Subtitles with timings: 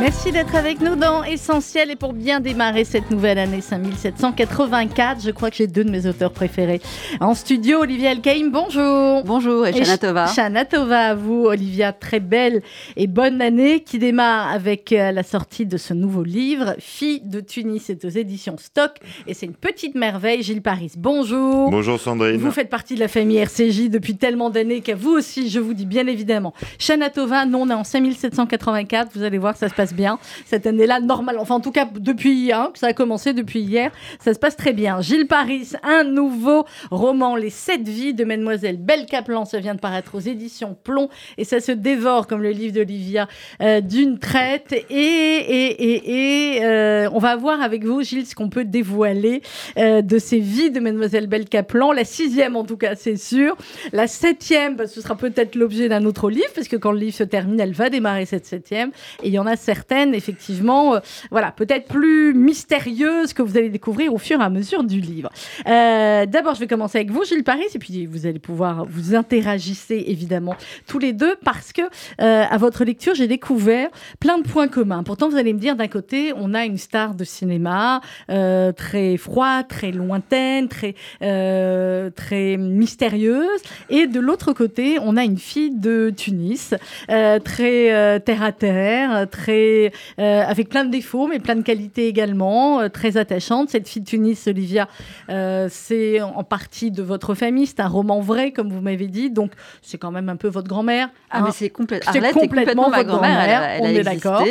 [0.00, 5.30] Merci d'être avec nous dans Essentiel et pour bien démarrer cette nouvelle année 5784, je
[5.30, 6.80] crois que j'ai deux de mes auteurs préférés.
[7.20, 9.22] En studio, Olivia Elkaïm, bonjour.
[9.24, 10.26] Bonjour et Shana Tova.
[10.28, 12.62] Shana Tova à vous, Olivia, très belle
[12.96, 17.40] et bonne année qui démarre avec euh, la sortie de ce nouveau livre, Fille de
[17.40, 18.92] Tunis, c'est aux éditions Stock
[19.26, 20.42] et c'est une petite merveille.
[20.42, 21.70] Gilles Paris, bonjour.
[21.70, 22.38] Bonjour Sandrine.
[22.38, 25.74] Vous faites partie de la famille RCJ depuis tellement d'années qu'à vous aussi, je vous
[25.74, 26.54] dis bien évidemment.
[26.78, 30.18] Shana Tova, nous on est en 5784, vous allez voir, ça se passe bien.
[30.46, 34.34] Cette année-là, normal, enfin en tout cas depuis hier, ça a commencé depuis hier, ça
[34.34, 35.00] se passe très bien.
[35.00, 39.80] Gilles Paris, un nouveau roman, Les Sept Vies de Mademoiselle Belle Caplan, ça vient de
[39.80, 41.08] paraître aux éditions Plomb
[41.38, 43.28] et ça se dévore comme le livre d'Olivia
[43.60, 44.72] euh, d'une traite.
[44.90, 49.42] Et, et, et, euh, on va voir avec vous, Gilles, ce qu'on peut dévoiler
[49.78, 51.92] euh, de ces vies de Mademoiselle Belle Caplan.
[51.92, 53.56] La sixième, en tout cas, c'est sûr.
[53.92, 57.16] La septième, bah, ce sera peut-être l'objet d'un autre livre, parce que quand le livre
[57.16, 58.90] se termine, elle va démarrer cette septième.
[59.22, 61.00] Et il y en a certaines, effectivement, euh,
[61.30, 65.30] voilà, peut-être plus mystérieuses que vous allez découvrir au fur et à mesure du livre.
[65.66, 69.14] Euh, D'abord, je vais commencer avec vous, Gilles Paris, et puis vous allez pouvoir vous
[69.14, 70.54] interagissez évidemment
[70.86, 75.02] tous les deux, parce que euh, à votre lecture, j'ai découvert plein de points communs.
[75.02, 79.66] Pourtant, vous allez me dire, d'un côté, on a une star de cinéma très froide,
[79.68, 86.74] très lointaine, très, très mystérieuse, et de l'autre côté, on a une fille de Tunis,
[87.08, 89.69] très terre à terre, très
[90.18, 93.70] euh, avec plein de défauts, mais plein de qualités également, euh, très attachante.
[93.70, 94.88] Cette fille de Tunis, Olivia,
[95.28, 97.66] euh, c'est en partie de votre famille.
[97.66, 99.30] C'est un roman vrai, comme vous m'avez dit.
[99.30, 101.08] Donc, c'est quand même un peu votre grand-mère.
[101.30, 101.42] Ah, hein.
[101.46, 103.40] mais c'est complète- C'est complètement complètement ma votre grand-mère.
[103.40, 104.44] Elle, a- grand-mère, elle on est d'accord.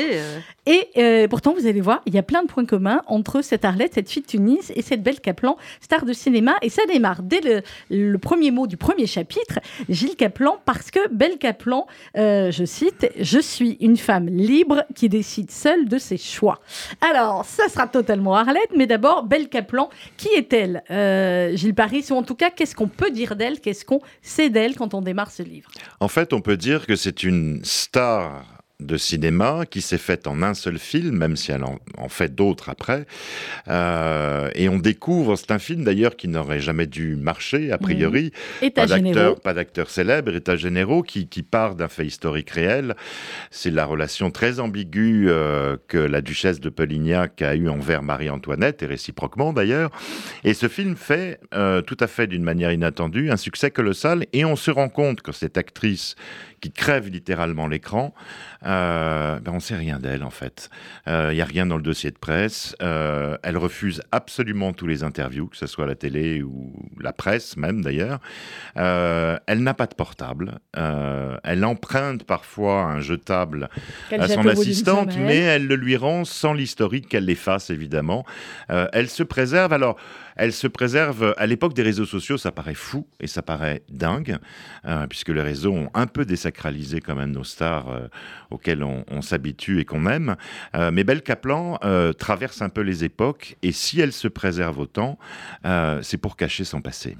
[0.69, 3.65] Et euh, pourtant, vous allez voir, il y a plein de points communs entre cette
[3.65, 6.53] Arlette, cette fille de Tunis et cette belle Kaplan, star de cinéma.
[6.61, 9.57] Et ça démarre dès le, premier mot du premier chapitre,
[9.89, 11.87] Gilles Kaplan, parce que Belle Kaplan,
[12.17, 16.59] euh, je cite, Je suis une femme libre qui décide seule de ses choix.
[17.01, 22.13] Alors, ça sera totalement Arlette, mais d'abord, Belle Kaplan, qui est-elle euh, Gilles Paris, ou
[22.13, 23.59] en tout cas, qu'est-ce qu'on peut dire d'elle?
[23.59, 25.71] Qu'est-ce qu'on sait d'elle quand on démarre ce livre?
[25.99, 30.41] En fait, on peut dire que c'est une star de cinéma qui s'est faite en
[30.41, 33.05] un seul film, même si elle en, en fait d'autres après.
[33.67, 38.31] Euh, et on découvre, c'est un film d'ailleurs qui n'aurait jamais dû marcher, a priori.
[38.61, 39.13] Généraux.
[39.13, 42.95] d'acteur, pas d'acteur célèbre, état généraux, qui, qui part d'un fait historique réel.
[43.51, 48.81] C'est la relation très ambiguë euh, que la duchesse de Polignac a eue envers Marie-Antoinette,
[48.81, 49.91] et réciproquement d'ailleurs.
[50.45, 54.45] Et ce film fait, euh, tout à fait d'une manière inattendue, un succès colossal, et
[54.45, 56.15] on se rend compte que cette actrice
[56.61, 58.13] qui crève littéralement l'écran,
[58.65, 60.69] euh, ben on sait rien d'elle en fait.
[61.07, 62.75] Il n'y a rien dans le dossier de presse.
[62.81, 67.57] Euh, elle refuse absolument tous les interviews, que ce soit la télé ou la presse
[67.57, 68.19] même d'ailleurs.
[68.77, 70.59] Euh, elle n'a pas de portable.
[70.77, 73.69] Euh, elle emprunte parfois un jetable
[74.11, 78.25] à son assistante, mais elle le lui rend sans l'historique qu'elle l'efface évidemment.
[78.69, 79.73] Euh, elle se préserve.
[79.73, 79.97] Alors,
[80.35, 84.37] elle se préserve à l'époque des réseaux sociaux, ça paraît fou et ça paraît dingue,
[84.85, 88.07] euh, puisque les réseaux ont un peu désacralisé quand même nos stars euh,
[88.49, 90.35] auxquelles on, s'habitue et qu'on aime.
[90.75, 94.79] Euh, mais Belle Kaplan euh, traverse un peu les époques et si elle se préserve
[94.79, 95.17] autant,
[96.01, 97.17] c'est pour cacher son passé.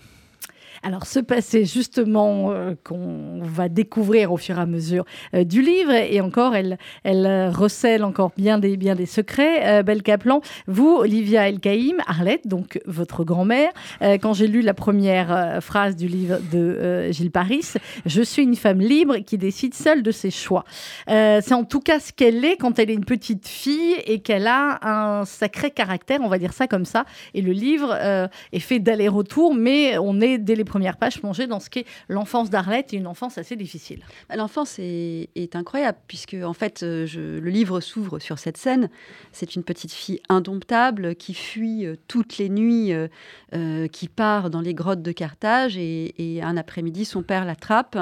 [0.83, 5.61] Alors, ce passé, justement, euh, qu'on va découvrir au fur et à mesure euh, du
[5.61, 9.79] livre, et encore, elle, euh, recèle encore bien des, secrets.
[9.79, 13.71] Euh, Belle Kaplan, vous, Olivia El-Kaïm, Arlette, donc votre grand-mère,
[14.21, 17.61] quand j'ai lu la première phrase du livre de Gilles Paris,
[18.05, 20.63] je suis une femme libre qui décide seule de ses choix.
[21.07, 24.47] C'est en tout cas ce qu'elle est quand elle est une petite fille et qu'elle
[24.47, 27.05] a un sacré caractère, on va dire ça comme ça.
[27.33, 27.97] Et le livre
[28.51, 32.49] est fait d'aller-retour, mais on est dès les premières pages plongé dans ce qu'est l'enfance
[32.49, 34.01] d'Arlette et une enfance assez difficile.
[34.29, 38.55] Bah, L'enfance est, est incroyable, puisque en fait, euh, je- le livre s'ouvre sur cette
[38.55, 38.89] scène.
[39.33, 44.61] C'est une petite fille indomptable qui fuit euh, toutes les nuits, euh, qui part dans
[44.61, 47.97] les grottes de Carthage, et, et un après-midi, son père l'attrape,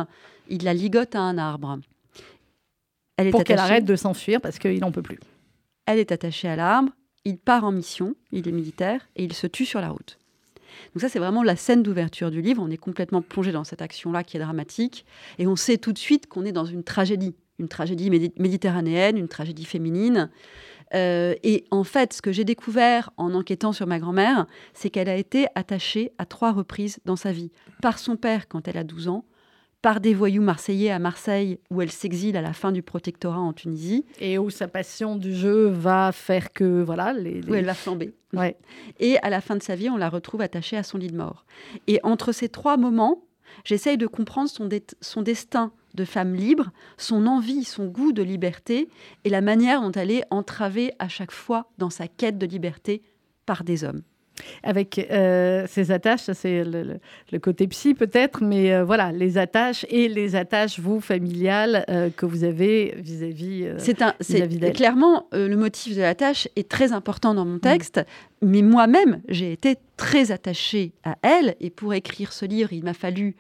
[0.50, 1.80] il la ligote à un arbre.
[3.18, 5.20] Elle est, Pour qu'elle arrête de s'enfuir parce qu'il n'en peut plus.
[5.88, 6.90] elle est attachée à l'arbre,
[7.26, 10.18] il part en mission, il est militaire, et il se tue sur la route.
[10.98, 12.60] Donc ça, c'est vraiment la scène d'ouverture du livre.
[12.66, 15.06] On est complètement plongé dans cette action-là qui est dramatique.
[15.38, 17.36] Et on sait tout de suite qu'on est dans une tragédie.
[17.60, 20.32] Une tragédie médi- méditerranéenne, une tragédie féminine.
[20.96, 25.08] Euh, et en fait, ce que j'ai découvert en enquêtant sur ma grand-mère, c'est qu'elle
[25.08, 27.52] a été attachée à trois reprises dans sa vie.
[27.84, 29.24] Par son père quand elle a 12 ans,
[29.84, 33.54] par des voyous marseillais à Marseille, où elle s'exile à la fin du protectorat en
[33.54, 34.04] Tunisie.
[34.20, 38.16] Et où sa passion du jeu va faire que, voilà, les, Où elle va flamber.
[39.00, 41.18] Et à la fin de sa vie, on la retrouve attachée à son lit de
[41.18, 41.46] mort.
[41.88, 43.24] Et entre ces trois moments,
[43.64, 48.90] j'essaye de comprendre son destin de femme libre, son envie, son goût de liberté
[49.24, 53.02] et la manière dont elle est entravée à chaque fois dans sa quête de liberté
[53.46, 54.04] par des hommes
[54.64, 57.00] avec euh, ces attaches, ça c'est le,
[57.40, 62.26] côté psy peut-être, mais euh, voilà, les attaches et les attaches, vous, familiales, euh, que
[62.26, 67.46] vous avez vis-à-vis C'est un, c'est clairement, le motif de l'attache est très important dans
[67.46, 67.62] mon mm.
[67.62, 68.02] texte,
[68.42, 72.94] mais moi-même, j'ai été très attachée à elle, et pour écrire ce livre, il m'a
[72.94, 73.36] fallu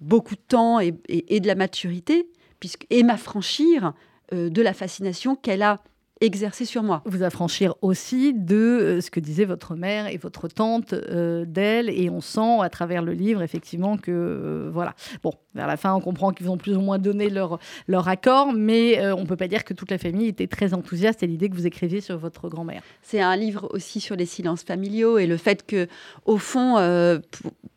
[0.00, 2.26] beaucoup de temps et, et, de la maturité,
[2.60, 3.94] puisque, et m'affranchir
[4.30, 5.78] de la fascination qu'elle a
[6.22, 7.02] exercer sur moi.
[7.04, 11.90] Vous affranchir aussi de euh, ce que disait votre mère et votre tante euh, d'elle,
[11.90, 14.94] et on sent à travers le livre effectivement que euh, voilà.
[15.22, 17.58] Bon, vers la fin, on comprend qu'ils ont plus ou moins donné leur
[17.88, 21.26] leur accord, mais on peut pas dire que toute la famille était très enthousiaste à
[21.26, 22.82] l'idée que vous écriviez sur votre grand-mère.
[23.02, 25.88] C'est un livre aussi sur les silences familiaux et le fait que,
[26.24, 26.76] au fond,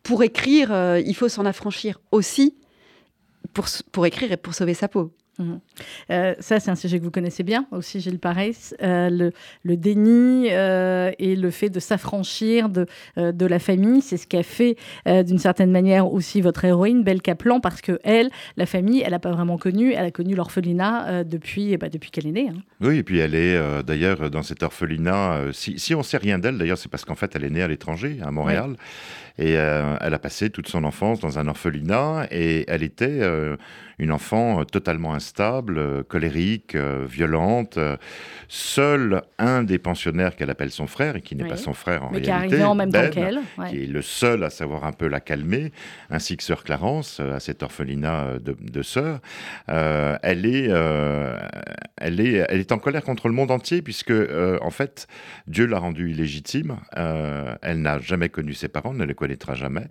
[0.03, 2.55] pour, écrire, il faut s'en affranchir aussi
[3.53, 5.11] pour, pour écrire et pour sauver sa peau.
[5.39, 5.59] Mhm.
[6.11, 9.31] Euh, ça, c'est un sujet que vous connaissez bien aussi, Gilles Parès, euh, le,
[9.63, 12.85] le, déni euh, et le fait de s'affranchir de,
[13.17, 14.01] de la famille.
[14.01, 18.29] C'est ce qu'a fait d'une certaine manière aussi votre héroïne, Belle Caplan, parce que elle,
[18.57, 22.27] la famille, elle n'a pas vraiment connu, elle a connu l'orphelinat depuis, bah, depuis qu'elle
[22.27, 22.49] est née.
[22.49, 22.61] Hein.
[22.81, 26.57] Oui, et puis elle est d'ailleurs dans cet orphelinat, si, si on sait rien d'elle,
[26.57, 28.75] d'ailleurs, c'est parce qu'en fait, elle est née à l'étranger, à Montréal.
[29.37, 33.21] Et elle a passé toute son enfance dans un orphelinat et elle était
[33.99, 37.79] une enfant totalement instable, euh, colérique, euh, violente.
[38.47, 42.09] Seul un des pensionnaires qu'elle appelle son frère, et qui n'est pas son frère en
[42.09, 45.07] réalité, qui est en même temps ben, qui est le seul à savoir un peu
[45.07, 45.71] la calmer,
[46.09, 49.19] ainsi que sœur Clarence, euh, à cet orphelinat de, de sœurs,
[49.67, 50.69] elle, est,
[51.97, 54.13] elle, est, elle est en colère contre le monde entier, puisque
[54.61, 55.07] en fait,
[55.47, 56.77] Dieu l'a rendue illégitime.
[56.95, 59.87] elle n'a jamais connu ses parents, ne les connaîtra jamais.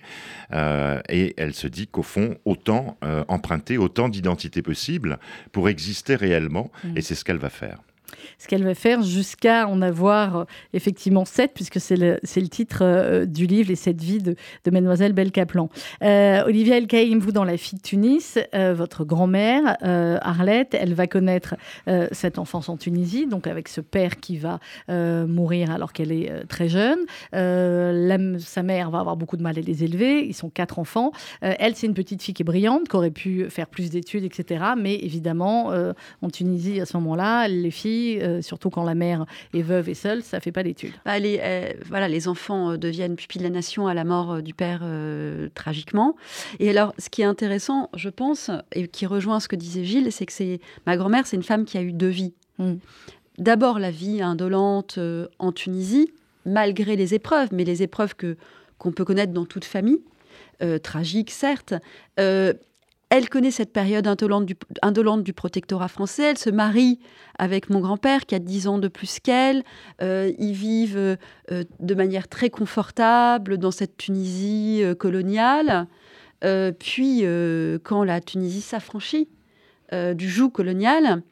[1.09, 2.99] et elle se dit qu'au fond, autant
[3.29, 5.19] emprunter autant d'identités possibles
[5.53, 6.97] pour exister réellement, mm.
[6.97, 7.79] et c'est ce qu'elle va faire
[8.39, 12.79] ce qu'elle va faire jusqu'à en avoir euh, effectivement sept, puisque c'est le, le, titre
[12.83, 15.69] euh, du livre, Les sept vies de, de Mademoiselle Belle Caplan.
[16.03, 21.07] Euh, Olivia El Kaïm, vous dans La fille de Tunis, votre grand-mère, Arlette, elle va
[21.07, 21.55] connaître
[22.13, 26.69] cette enfance en Tunisie, donc avec ce père qui va mourir alors qu'elle est très
[26.69, 26.99] jeune.
[27.33, 31.13] sa mère va avoir beaucoup de mal à les élever, ils sont quatre enfants.
[31.41, 34.65] elle, c'est une petite fille qui est brillante, qui aurait pu faire plus d'études, etc.
[34.77, 35.73] Mais évidemment,
[36.23, 39.95] en Tunisie, à ce moment-là, les filles euh, surtout quand la mère est veuve et
[39.95, 40.93] seule, ça fait pas d'études.
[41.05, 44.43] Bah, les, euh, voilà, les enfants euh, deviennent pupilles de la nation à la mort
[44.43, 44.83] du père
[45.55, 46.17] tragiquement.
[46.59, 50.13] Et alors, ce qui est intéressant, je pense, et qui rejoint ce que disait Gilles,
[50.13, 52.35] c'est que c'est ma grand-mère, c'est une femme qui a eu deux vies.
[52.59, 52.75] Hmm.
[53.39, 54.99] D'abord la vie indolente
[55.39, 56.13] en Tunisie,
[56.47, 58.37] malgré les épreuves, mais les épreuves que
[58.79, 60.03] qu'on peut connaître dans toute famille,
[60.83, 61.75] tragiques certes.
[63.17, 66.31] Elle connaît cette période indolente du, protectorat français.
[66.31, 66.99] Elle se marie
[67.39, 69.63] avec mon grand-père qui a 10 ans de plus qu'elle.
[70.03, 75.87] Euh, ils vivent euh, de manière très confortable dans cette Tunisie euh, coloniale.
[76.81, 77.25] puis,
[77.85, 79.29] quand la Tunisie s'affranchit
[79.93, 81.23] du joug colonial,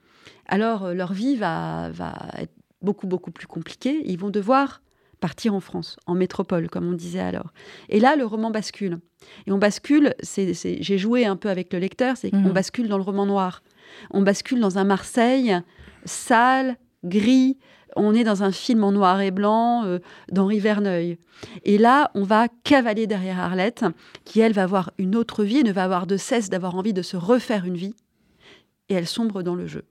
[0.47, 4.03] alors leur vie va, va être beaucoup, beaucoup plus compliquée.
[4.05, 4.83] Ils vont devoir
[5.23, 7.53] partir en France, en métropole, comme on disait alors.
[7.89, 8.99] Et là, le roman bascule.
[9.47, 12.53] Et on bascule, c'est, j'ai joué un peu avec le lecteur, c'est qu'on mhm.
[12.53, 13.63] bascule dans le roman noir.
[14.11, 15.57] On bascule dans un Marseille
[16.05, 17.57] sale, gris.
[17.95, 20.01] On est dans un film en noir et blanc euh,
[20.33, 21.19] d'Henri Verneuil.
[21.65, 23.85] Et là, on va cavaler derrière Arlette,
[24.25, 27.03] qui, elle, va avoir une autre vie, ne va avoir de cesse d'avoir envie de
[27.03, 27.95] se refaire une vie.
[28.89, 29.85] Et elle sombre dans le jeu.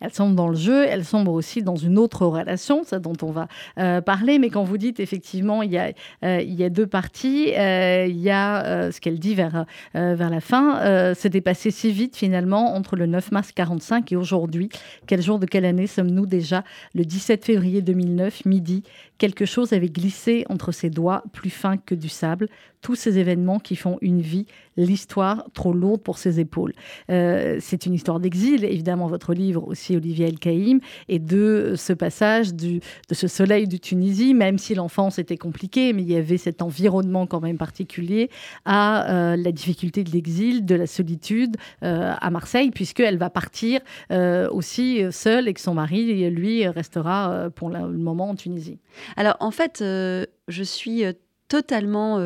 [0.00, 3.30] Elle sombre dans le jeu, elle sombre aussi dans une autre relation, ça dont on
[3.30, 3.48] va
[3.78, 4.38] euh, parler.
[4.38, 5.92] Mais quand vous dites effectivement, il y a,
[6.24, 11.14] euh, deux parties, euh, il y a ce qu'elle dit vers, vers la fin.
[11.14, 14.68] C'était passé si vite finalement entre le 9 mars 45 et aujourd'hui.
[15.06, 18.82] Quel jour de quelle année sommes-nous déjà Le 17 février 2009, midi.
[19.18, 22.48] Quelque chose avait glissé entre ses doigts, plus fin que du sable.
[22.80, 24.46] Tous ces événements qui font une vie,
[24.76, 26.72] l'histoire trop lourde pour ses épaules.
[27.08, 32.54] c'est une histoire d'exil, évidemment, votre livre aussi Olivier El Kaïm, et de ce passage
[32.54, 36.36] du, de ce soleil de Tunisie, même si l'enfance était compliquée, mais il y avait
[36.36, 38.30] cet environnement quand même particulier,
[38.64, 43.80] à euh, la difficulté de l'exil, de la solitude euh, à Marseille, puisqu'elle va partir
[44.10, 48.78] euh, aussi seule et que son mari, lui, restera pour le moment en Tunisie.
[49.16, 51.04] Alors en fait, je suis
[51.48, 52.20] totalement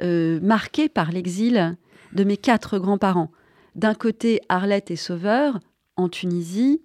[0.00, 1.76] marquée par l'exil
[2.12, 3.30] de mes quatre grands-parents.
[3.74, 5.60] D'un côté, Arlette et Sauveur,
[5.96, 6.82] en Tunisie,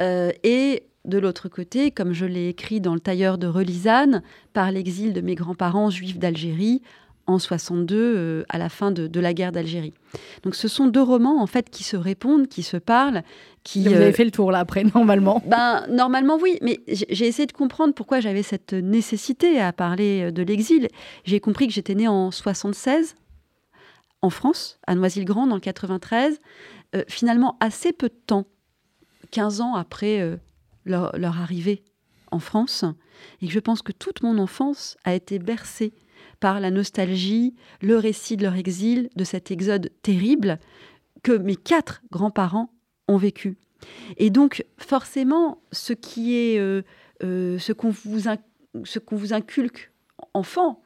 [0.00, 4.22] euh, et de l'autre côté, comme je l'ai écrit dans le tailleur de Relisane,
[4.52, 6.82] par l'exil de mes grands-parents juifs d'Algérie
[7.26, 9.94] en 62, euh, à la fin de, la guerre d'Algérie.
[10.42, 13.22] Donc ce sont deux romans en fait qui se répondent, qui se parlent.
[13.64, 17.26] Qui, Vous avez euh, fait le tour là après, normalement ben, Normalement oui, mais j'ai
[17.26, 20.88] essayé de comprendre pourquoi j'avais cette nécessité à parler de l'exil.
[21.24, 23.16] J'ai compris que j'étais née en 76,
[24.22, 26.38] en France, à Noisy-le-Grand, le 93,
[26.94, 28.46] euh, finalement assez peu de temps,
[29.32, 30.38] 15 ans après
[30.84, 31.82] leur, leur arrivée
[32.30, 32.84] en France,
[33.42, 35.92] et que je pense que toute mon enfance a été bercée
[36.40, 40.58] par la nostalgie, le récit de leur exil, de cet exode terrible
[41.22, 42.70] que mes quatre grands-parents
[43.08, 43.56] ont vécu.
[44.16, 46.82] Et donc, forcément, ce qui est euh,
[47.22, 49.92] euh, ce qu'on vous, inculque
[50.34, 50.82] enfant,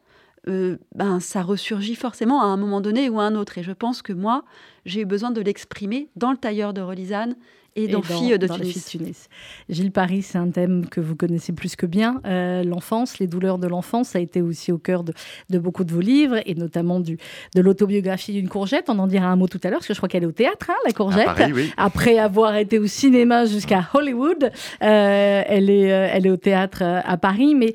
[0.49, 3.59] euh, ben, ça ressurgit forcément à un moment donné ou à un autre.
[3.59, 4.45] Et je pense que moi,
[4.85, 7.37] j'ai eu besoin de l'exprimer dans le tailleur de Relisane
[7.77, 9.29] et dans, Filles de Tunis.
[9.69, 12.21] Gilles Paris, c'est un thème que vous connaissez plus que bien.
[12.27, 15.13] Euh, l'enfance, les douleurs de l'enfance, ça a été aussi au cœur de,
[15.59, 17.19] beaucoup de vos livres et notamment du,
[17.55, 18.87] de l'autobiographie d'une courgette.
[18.89, 20.33] On en dira un mot tout à l'heure parce que je crois qu'elle est au
[20.33, 21.29] théâtre, hein, la courgette.
[21.77, 24.51] Après avoir été au cinéma jusqu'à Hollywood,
[24.83, 27.55] euh, elle, est, euh, elle est au théâtre à Paris.
[27.55, 27.75] Mais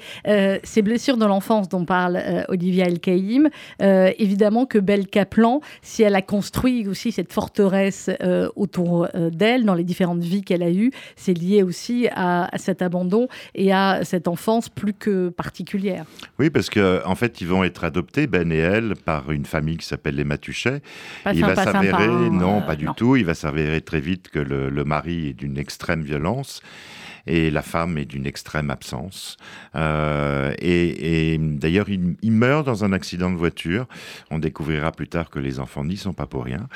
[0.63, 3.49] ces blessures de l'enfance dont parle Olivia El-Kaïm,
[3.79, 8.09] évidemment que Belle Kaplan, si elle a construit aussi cette forteresse
[8.55, 13.27] autour d'elle dans les différentes vies qu'elle a eues, c'est lié aussi à, cet abandon
[13.53, 16.05] et à cette enfance plus que particulière.
[16.39, 19.77] Oui, parce qu'en en fait, ils vont être adoptés, Ben et elle, par une famille
[19.77, 20.81] qui s'appelle les Matuchet.
[21.33, 24.69] il va s'avérer, hein, non, pas du tout, il va s'avérer très vite que le,
[24.69, 26.61] le mari est d'une extrême violence
[27.27, 29.37] et la femme est d'une extrême absence.
[29.75, 33.87] Euh, et, d'ailleurs, il, meurt dans un accident de voiture.
[34.29, 36.67] On découvrira plus tard que les enfants n'y sont pas pour rien.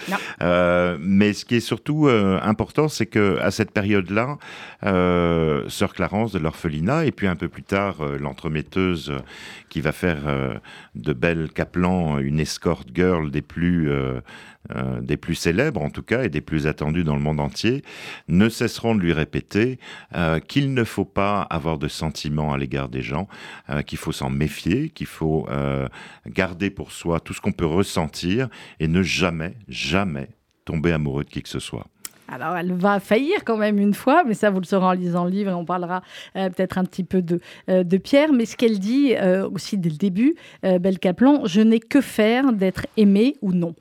[0.42, 4.38] Euh, mais ce qui est surtout euh, important, c'est que à cette période-là,
[4.82, 9.14] Sœur Clarence de l'orphelinat, et puis un peu plus tard, l'entremetteuse
[9.70, 10.20] qui va faire
[10.96, 13.90] de Belle Kaplan une escort girl des plus
[14.76, 17.82] euh, des plus célèbres en tout cas et des plus attendus dans le monde entier,
[18.28, 19.80] ne cesseront de lui répéter
[20.16, 23.28] euh, qu'il ne faut pas avoir de sentiments à l'égard des gens,
[23.70, 25.48] euh, qu'il faut s'en méfier, qu'il faut
[26.28, 28.50] garder pour soi tout ce qu'on peut ressentir
[28.80, 30.28] et ne jamais, jamais
[30.66, 31.88] tomber amoureux de qui que ce soit.
[32.32, 35.24] Alors, elle va faillir quand même une fois, mais ça, vous le saurez en lisant
[35.24, 36.04] le livre et on parlera
[36.36, 38.34] euh, peut-être un petit peu de, euh, de Pierre.
[38.34, 42.54] Mais ce qu'elle dit euh, aussi dès le début, Belle Caplan, je n'ai que faire
[42.54, 43.74] d'être aimée ou non.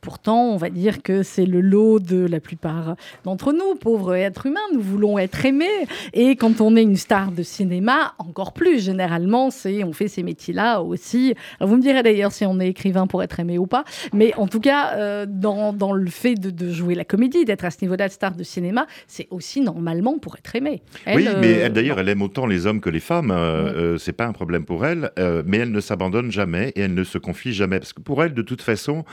[0.00, 4.46] pourtant, on va dire que c'est le lot de la plupart d'entre nous, pauvres êtres
[4.46, 4.60] humains.
[4.72, 5.86] Nous voulons être aimés.
[6.12, 10.22] Et quand on est une star de cinéma, encore plus généralement, c'est on fait ces
[10.22, 11.34] métiers-là aussi.
[11.60, 13.84] vous me direz d'ailleurs si on est écrivain pour être aimé ou pas.
[14.12, 17.78] Mais en tout cas, dans, le fait de jouer la comédie, dit d'être à ce
[17.82, 20.82] niveau-là de star de cinéma, c'est aussi normalement pour être aimée.
[21.06, 23.30] oui, mais euh, d'ailleurs, elle aime autant les hommes que les femmes.
[23.30, 25.10] Euh, euh, c'est pas un problème pour elle,
[25.46, 27.78] mais elle ne s'abandonne jamais et elle ne se confie jamais.
[27.78, 29.04] Parce que pour elle, de toute façon,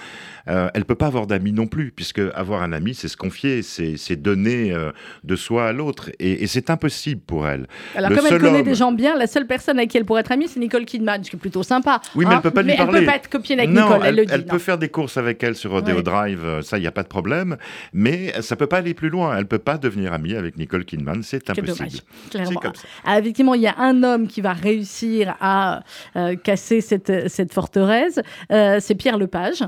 [0.45, 4.15] elle peut pas avoir d'amis non plus, puisque avoir un ami, c'est se confier, c'est
[4.15, 4.75] donner
[5.23, 6.11] de soi à l'autre.
[6.19, 7.67] Et, c'est impossible pour elle.
[7.95, 10.31] Alors, comme elle connaît des gens bien, la seule personne avec qui elle pourrait être
[10.31, 12.01] amie, c'est Nicole Kidman, ce qui est plutôt sympa.
[12.15, 12.99] Oui, mais elle peut pas lui parler.
[12.99, 14.33] Elle peut pas être copine avec Nicole, elle, le dit.
[14.33, 17.03] Elle peut faire des courses avec elle sur Rodeo Drive, ça, il n'y a pas
[17.03, 17.57] de problème
[17.93, 18.00] mais
[18.41, 19.37] ça peut pas aller plus loin.
[19.37, 21.89] Elle peut pas devenir amie avec Nicole Kidman, c'est impossible.
[22.31, 22.87] C'est comme ça.
[23.05, 25.83] Ah, effectivement, il y a un homme qui va réussir à
[26.15, 28.19] euh, casser cette, cette forteresse,
[28.51, 29.63] euh, c'est Pierre Lepage.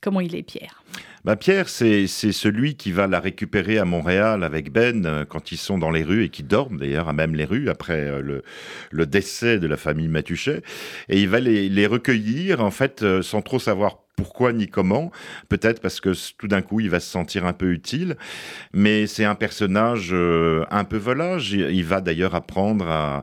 [0.00, 0.82] Comment il est, Pierre?
[1.24, 5.56] Bah Pierre, c'est celui qui va la récupérer à Montréal avec Ben euh, quand ils
[5.56, 8.42] sont dans les rues et qui dorment d'ailleurs à même les rues après le,
[8.90, 10.62] le, décès de la famille Matuchet.
[11.08, 15.10] Et il va les, les recueillir en fait sans trop savoir pourquoi ni comment.
[15.48, 18.16] Peut-être parce que tout d'un coup, il va se sentir un peu utile.
[18.72, 21.52] Mais c'est un personnage euh, un peu volage.
[21.52, 23.22] Il va d'ailleurs apprendre à,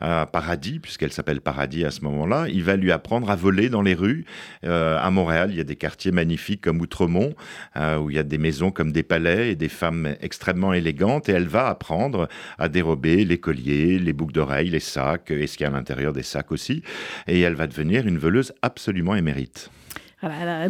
[0.00, 2.46] Paradis, puisqu'elle s'appelle Paradis à ce moment-là.
[2.48, 4.26] Il va lui apprendre à voler dans les rues.
[4.64, 7.34] Euh, à Montréal, il y a des quartiers magnifiques comme Outremont,
[7.76, 11.28] euh, où il y a des maisons comme des palais et des femmes extrêmement élégantes.
[11.28, 12.28] Et elle va apprendre
[12.58, 15.74] à dérober les colliers, les boucles d'oreilles, les sacs, et ce qu'il y a à
[15.74, 16.82] l'intérieur des sacs aussi.
[17.26, 19.70] Et elle va devenir une voleuse absolument émérite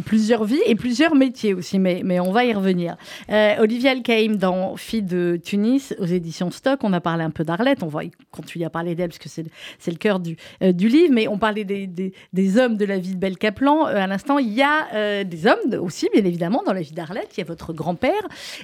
[0.05, 2.97] plusieurs vies et plusieurs métiers aussi, mais, mais on va y revenir.
[3.31, 7.45] Euh, Olivia Al-Kaïm dans Fille de Tunis aux éditions Stock, on a parlé un peu
[7.45, 8.01] d'Arlette, on va
[8.31, 11.39] continuer à parler d'elle parce que c'est le cœur du, euh, du livre, mais on
[11.39, 13.87] parlait des, des, hommes de la vie de Belle Kaplan.
[13.87, 17.31] Euh, à l'instant, il y a des hommes aussi, bien évidemment, dans la vie d'Arlette.
[17.37, 18.13] Il y a votre grand-père,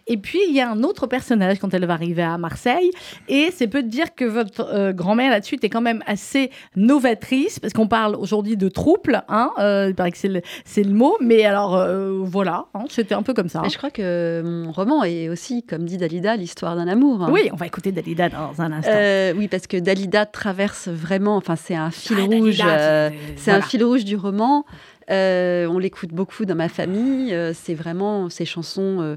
[0.07, 2.91] et puis il y a un autre personnage quand elle va arriver à Marseille,
[3.29, 7.73] et c'est peu de dire que votre grand-mère là-dessus est quand même assez novatrice, parce
[7.73, 9.51] qu'on parle aujourd'hui de trouble, hein,
[9.89, 10.43] il paraît que c'est
[10.75, 11.17] c'est le mot.
[11.21, 13.63] Mais alors, euh, voilà, hein, c'était un peu comme ça.
[13.65, 17.23] Et je crois que mon roman est aussi, comme dit Dalida, l'histoire d'un amour.
[17.23, 17.31] hein.
[17.33, 18.91] Oui, on va écouter Dalida dans un instant.
[18.93, 23.51] Euh, oui, parce que Dalida traverse vraiment, enfin c'est un fil Ah, rouge, euh, c'est-
[23.51, 23.59] voilà.
[23.59, 24.65] un fil rouge du roman.
[25.09, 27.37] On l'écoute beaucoup dans ma famille.
[27.55, 29.17] c'est vraiment ces chansons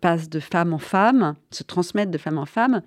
[0.00, 2.80] passent de femme en femme, se transmettent de femme en femme.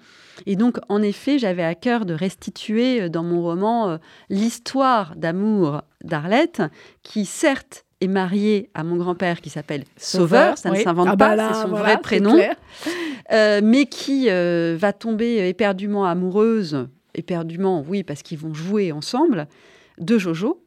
[0.48, 3.98] Et donc, en effet, j'avais à cœur de restituer dans mon roman
[4.30, 6.62] l'histoire d'amour d'Arlette,
[7.04, 11.30] qui certes est mariée à mon grand-père qui s'appelle Sauveur, ça ne s'invente Ah bah
[11.30, 12.40] pas, là, c'est son voilà, vrai prénom.
[13.32, 19.48] Euh, mais qui euh, va tomber éperdument amoureuse, éperdument, oui, parce qu'ils vont jouer ensemble,
[20.00, 20.62] de Jojo,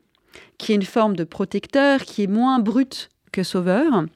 [0.57, 4.07] qui est une forme de protecteur, qui est moins brute que Sauveur,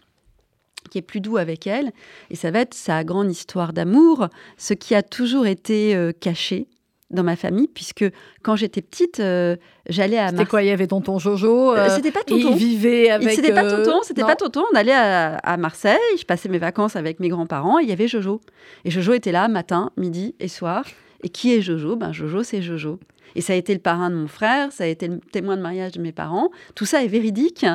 [0.90, 1.92] qui est plus doux avec elle.
[2.30, 6.68] Et ça va être sa grande histoire d'amour, ce qui a toujours été euh, caché
[7.10, 8.04] dans ma famille, puisque
[8.42, 9.56] quand j'étais petite, euh,
[9.88, 11.72] j'allais à C'était quoi Il y avait tonton Jojo.
[11.72, 12.56] Euh, euh, C'était pas et il tonton.
[12.56, 13.30] vivait avec.
[13.30, 14.62] C'était pas tonton, c'était pas tonton.
[14.72, 18.08] On allait à, à Marseille, je passais mes vacances avec mes grands-parents, il y avait
[18.08, 18.40] Jojo.
[18.84, 20.84] Et Jojo était là matin, midi et soir.
[21.22, 21.96] Et qui est Jojo?
[21.96, 22.98] Ben Jojo, c'est Jojo.
[23.34, 25.62] Et ça a été le parrain de mon frère, ça a été le témoin de
[25.62, 26.50] mariage de mes parents.
[26.74, 27.66] Tout ça est véridique.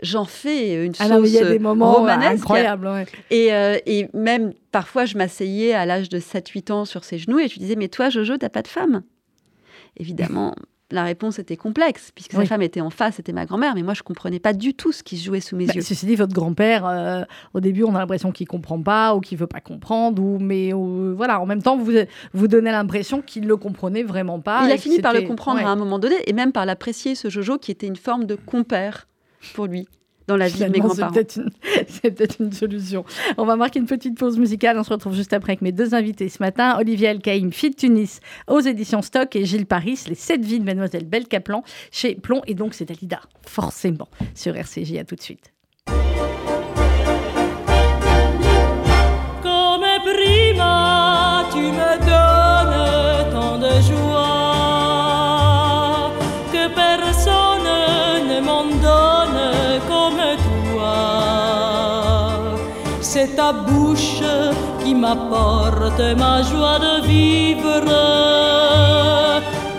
[0.00, 2.42] J'en fais une Ah non, mais il y a des moments romanesque.
[2.42, 2.86] incroyables.
[2.86, 3.06] ouais.
[3.30, 7.38] Et, euh, et même parfois, je m'asseyais à l'âge de 7-8 ans sur ses genoux
[7.38, 9.02] et je lui disais Mais toi, Jojo, t'as pas de femme?
[9.98, 10.54] Évidemment,
[10.92, 12.44] la réponse était complexe, puisque Oui.
[12.44, 14.92] sa femme était en face, c'était ma grand-mère, mais moi, je comprenais pas du tout
[14.92, 15.80] ce qui se jouait sous mes Bah, yeux.
[15.82, 17.22] ceci dit, votre grand-père, euh,
[17.54, 20.72] au début, on a l'impression qu'il comprend pas ou qu'il veut pas comprendre, ou mais
[20.72, 21.92] euh, voilà, en même temps, vous
[22.32, 24.64] vous donnez l'impression qu'il le comprenait vraiment pas.
[24.66, 25.64] Il a fini par le comprendre ouais.
[25.66, 28.34] à un moment donné, et même par l'apprécier, ce Jojo, qui était une forme de
[28.34, 29.08] compère
[29.54, 29.88] pour lui,
[30.32, 31.12] dans la vie de mes c'est grands-parents.
[31.12, 31.50] peut-être une,
[31.88, 33.04] c'est peut-être une solution.
[33.36, 34.78] On va marquer une petite pause musicale.
[34.78, 36.76] On se retrouve juste après avec mes deux invités ce matin.
[36.78, 41.04] Olivier Alcaïm, Fit Tunis, aux éditions Stock, et Gilles Paris, Les sept vies de Mademoiselle
[41.04, 42.40] Belle Caplan, chez Plomb.
[42.46, 44.96] Et donc, c'est Dalida, forcément, sur RCJ.
[44.96, 45.52] À tout de suite.
[63.66, 64.22] Bouche
[64.82, 67.88] qui m'apporte ma joie de vivre.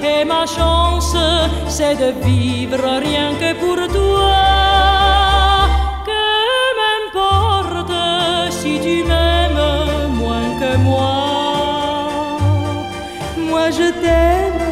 [0.04, 1.16] Et ma chance,
[1.68, 4.36] c'est de vivre rien que pour toi.
[6.10, 6.26] Que
[6.80, 7.98] m'importe
[8.52, 9.66] si tu m'aimes
[10.22, 11.16] moins que moi.
[13.50, 14.64] Moi je t'aime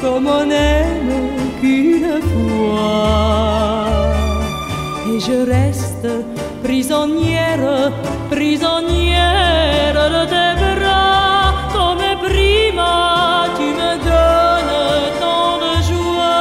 [0.00, 1.12] comme on n'aime
[1.60, 3.86] qu'une fois.
[5.10, 6.08] Et je reste
[6.68, 7.92] prisonnière,
[8.28, 11.48] prisonnière de tes bras.
[11.72, 12.94] Comme prima
[13.56, 14.76] tu me donnes
[15.22, 16.36] tant de joie.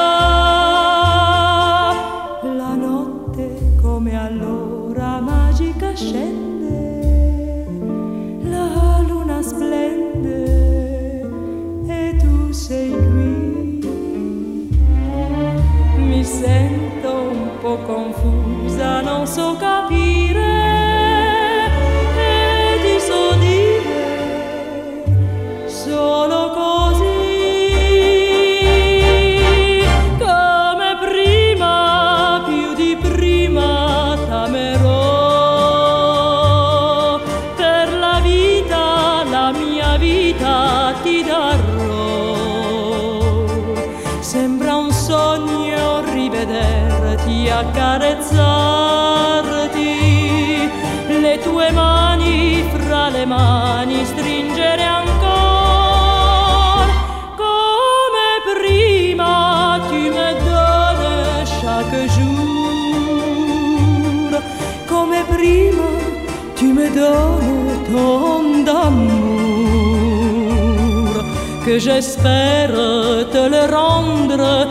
[2.61, 3.45] La notte
[3.81, 6.77] come allora magica scende,
[8.53, 8.69] la
[9.07, 10.41] luna splende
[11.87, 13.35] e tu sei qui.
[16.09, 19.66] Mi sento un po' confusa, non so capire
[71.79, 72.71] j'espère
[73.31, 74.66] te le rendre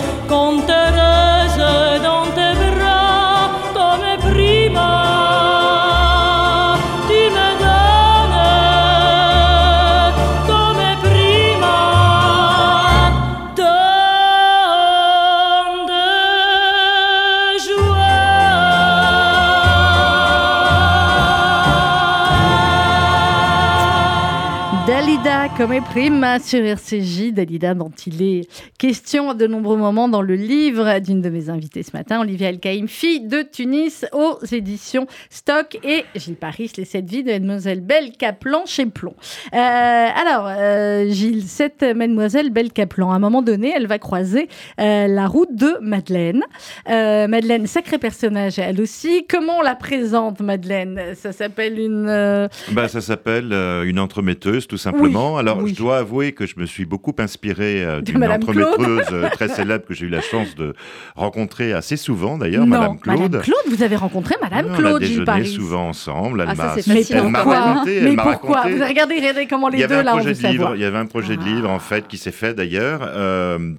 [25.56, 30.34] Comme prima sur RCJ, Dalida dont il est question à de nombreux moments dans le
[30.34, 35.06] livre d'une de mes invitées ce matin, Olivia El Kaïm, fille de Tunis aux éditions
[35.30, 39.14] Stock et Gilles Paris, Les sept vies de Mademoiselle Belle Caplan chez Plomb.
[39.54, 44.50] Euh, alors, euh, Gilles, cette Mademoiselle Belle Caplan, à un moment donné, elle va croiser
[44.78, 46.42] euh, la route de Madeleine.
[46.86, 49.24] Madeleine, sacré personnage elle aussi.
[49.26, 51.00] Comment on la présente, Madeleine?
[51.14, 52.48] Ça s'appelle une...
[52.72, 53.52] Bah, ça s'appelle
[53.86, 55.36] une entremetteuse, tout simplement.
[55.36, 55.70] Oui, Alors, oui.
[55.72, 59.48] je dois avouer que je me suis beaucoup inspiré euh, De d'une entremetteuse euh, très
[59.48, 60.74] célèbre que j'ai eu la chance de
[61.14, 63.20] rencontrer assez souvent, d'ailleurs, Madame Claude.
[63.20, 65.46] Madame Claude, vous avez rencontré Madame Oui, on a Claude, Gilles déjeuné Paris.
[65.48, 66.40] souvent ensemble.
[66.42, 68.72] Elle Ah, ça, m'a c'est Mais elle m'a pourquoi raconté, raconté.
[68.76, 70.48] Vous regardez, regardez comment les Il y avait deux un là, on projet veut de
[70.48, 70.62] livre.
[70.62, 70.76] savoir.
[70.76, 71.48] Il y avait un projet de Ah.
[71.48, 73.00] livre en fait qui s'est fait d'ailleurs.
[73.02, 73.72] euh,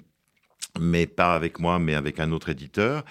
[0.79, 3.03] mais pas avec moi, mais avec un autre éditeur.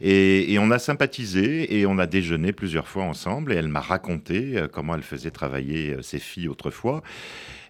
[0.00, 3.52] Et, et on a sympathisé et on a déjeuné plusieurs fois ensemble.
[3.52, 7.02] Et elle m'a raconté euh, comment elle faisait travailler ses filles autrefois.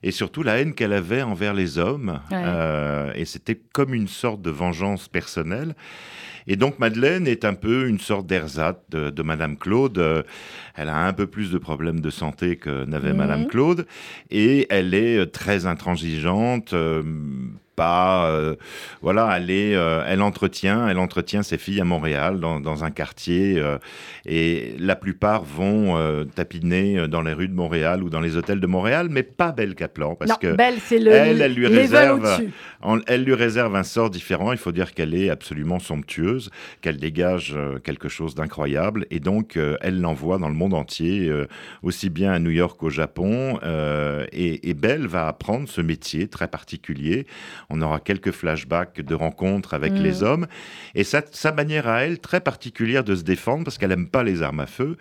[0.03, 2.21] Et surtout la haine qu'elle avait envers les hommes.
[2.31, 2.43] Ouais.
[2.45, 5.75] Euh, et c'était comme une sorte de vengeance personnelle.
[6.47, 9.99] Et donc Madeleine est un peu une sorte d'ersatz de, de Madame Claude.
[9.99, 10.23] Euh,
[10.75, 13.13] Elle a un peu plus de problèmes de santé que n'avait.
[13.13, 13.87] Madame Claude.
[14.31, 16.73] Et elle est euh, très intransigeante.
[16.73, 17.03] euh,
[17.79, 18.57] pas, euh,
[19.03, 22.91] voilà, elle est, euh, elle entretient, elle entretient ses filles à Montréal dans, dans un
[22.91, 23.79] quartier euh,
[24.27, 25.97] et la plupart vont
[26.35, 29.77] tapiner dans les rues de Montréal ou dans les hôtels de Montréal, mais pas Belle
[29.77, 32.43] Caplan parce non, que Belle, le elle, elle lui réserve-
[33.07, 34.51] elle lui réserve un sort différent.
[34.53, 36.51] Il faut dire qu'elle est absolument somptueuse,
[36.83, 39.07] qu'elle dégage quelque chose d'incroyable.
[39.11, 41.31] Et donc, elle l'envoie dans le monde entier,
[41.83, 43.59] aussi bien à New York qu'au Japon.
[44.33, 47.27] et, et Belle va apprendre ce métier très particulier.
[47.71, 50.03] On aura quelques flashbacks de rencontres avec Mhm.
[50.03, 50.47] les hommes.
[50.95, 54.23] Et sa, sa manière à elle, très particulière de se défendre, parce qu'elle n'aime pas
[54.23, 54.97] les armes à feu,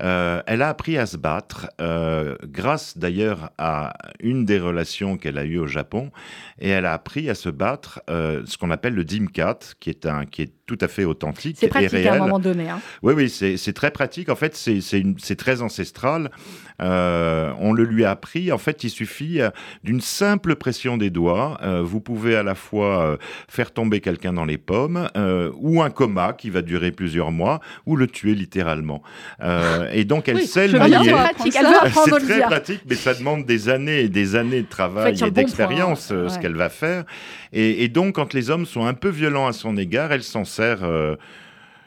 [0.00, 5.36] euh, elle a appris à se battre, euh, grâce d'ailleurs à une des relations qu'elle
[5.36, 6.12] a eues au Japon,
[6.60, 10.06] et elle a appris à se battre, euh, ce qu'on appelle le dimkat, qui est
[10.06, 12.08] un qui est tout à fait authentique C'est et pratique réel.
[12.08, 12.70] à un moment donné.
[12.70, 12.80] hein.
[13.02, 14.28] Oui, oui, c'est très pratique.
[14.28, 16.30] En fait, c'est très ancestral.
[16.78, 18.52] On le lui a appris.
[18.52, 19.40] En fait, il suffit
[19.84, 21.58] d'une simple pression des doigts.
[21.82, 23.16] vous pouvez à la fois euh,
[23.48, 27.60] faire tomber quelqu'un dans les pommes, euh, ou un coma qui va durer plusieurs mois,
[27.86, 29.02] ou le tuer littéralement.
[29.42, 31.02] Euh, et donc, elle Oui, sait le bien
[31.42, 35.28] c'est très pratique, mais ça demande des années et des années de travail et bon
[35.28, 36.40] d'expérience, ce ouais.
[36.40, 37.04] qu'elle va faire.
[37.52, 40.44] Et, et donc, quand les hommes sont un peu violents à son égard, elle s'en
[40.44, 40.80] sert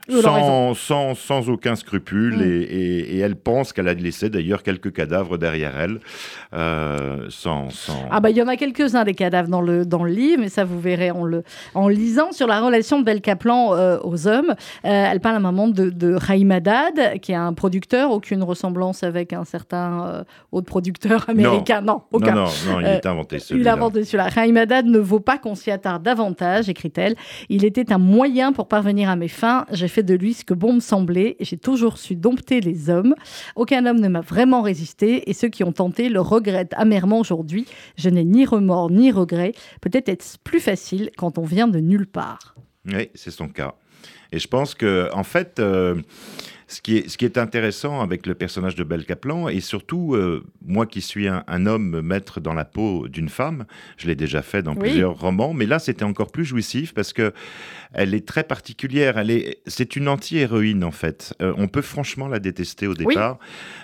[0.09, 2.37] sans, sans, sans aucun scrupule.
[2.37, 2.41] Mm.
[2.41, 5.99] Et, et- et elle pense qu'elle a laissé d'ailleurs quelques cadavres derrière elle,
[6.53, 7.69] euh, sans...
[7.69, 8.07] sans...
[8.11, 10.49] Ah bah il y en a quelques-uns des cadavres dans le, dans le livre, mais
[10.49, 14.27] ça vous verrez en, le, en lisant sur la relation de Belle Kaplan euh, aux
[14.27, 14.51] hommes.
[14.51, 14.55] Euh,
[15.11, 19.03] elle parle à un moment de, de Raïm Haddad, qui est un producteur, aucune ressemblance
[19.03, 21.81] avec un certain autre producteur américain.
[21.81, 22.33] Non, aucun.
[22.33, 23.71] non, non, non, il est inventé Il celui-là.
[23.71, 24.29] a inventé celui-là.
[24.29, 27.15] Raïm Haddad ne vaut pas qu'on s'y attarde davantage, écrit-elle.
[27.49, 29.65] Il était un moyen pour parvenir à mes fins.
[29.71, 31.37] J'ai fait de lui ce que bon me semblait.
[31.39, 33.15] J'ai toujours su dompter les hommes.
[33.55, 37.65] Aucun homme ne m'a vraiment résisté et ceux qui ont tenté le regrettent amèrement aujourd'hui.
[37.97, 39.53] Je n'ai ni remords ni regrets.
[39.81, 42.55] Peut-être est-ce plus facile quand on vient de nulle part.
[42.85, 43.73] Oui, c'est son cas.
[44.31, 45.95] Et je pense que, en fait, euh,
[46.67, 50.13] ce, qui est, ce qui est intéressant avec le personnage de Belle Kaplan, et surtout,
[50.15, 53.65] euh, moi qui suis un, un homme me mettre dans la peau d'une femme,
[53.97, 54.79] je l'ai déjà fait dans Oui.
[54.79, 57.33] plusieurs romans, mais là, c'était encore plus jouissif parce que
[57.95, 59.17] elle est très particulière.
[59.17, 61.33] Elle est, c'est une anti-héroïne, en fait.
[61.41, 63.39] Euh, on peut franchement la détester au départ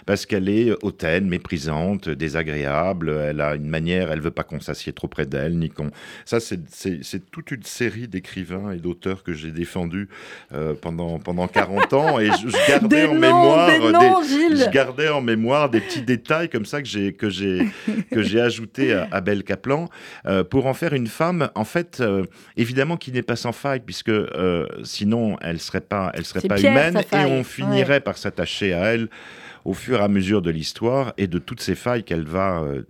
[0.06, 3.10] parce qu'elle est hautaine, méprisante, désagréable.
[3.10, 5.90] Elle a une manière, elle veut pas qu'on s'assied trop près d'elle, ni qu'on
[6.26, 6.60] ça, c'est-
[7.32, 10.10] toute une série d'écrivains et d'auteurs que j'ai défendus
[10.54, 12.20] euh, pendant, pendant 40 ans.
[12.20, 15.22] Et je, je gardais Des en noms, mémoire des des- noms, je Gilles gardais en
[15.22, 17.68] mémoire des petits détails comme ça que j'ai que j'ai
[18.12, 19.88] que j'ai ajouté à, à Belle Kaplan
[20.26, 22.04] euh, pour en faire une femme en fait
[22.58, 26.56] évidemment qui n'est pas sans faille puisque euh, sinon elle serait pas elle serait pas
[26.56, 29.10] Pierre, humaine et on finirait par s'attacher à elle
[29.66, 32.84] au fur et à mesure de l'histoire et de toutes ces failles qu'elle va euh,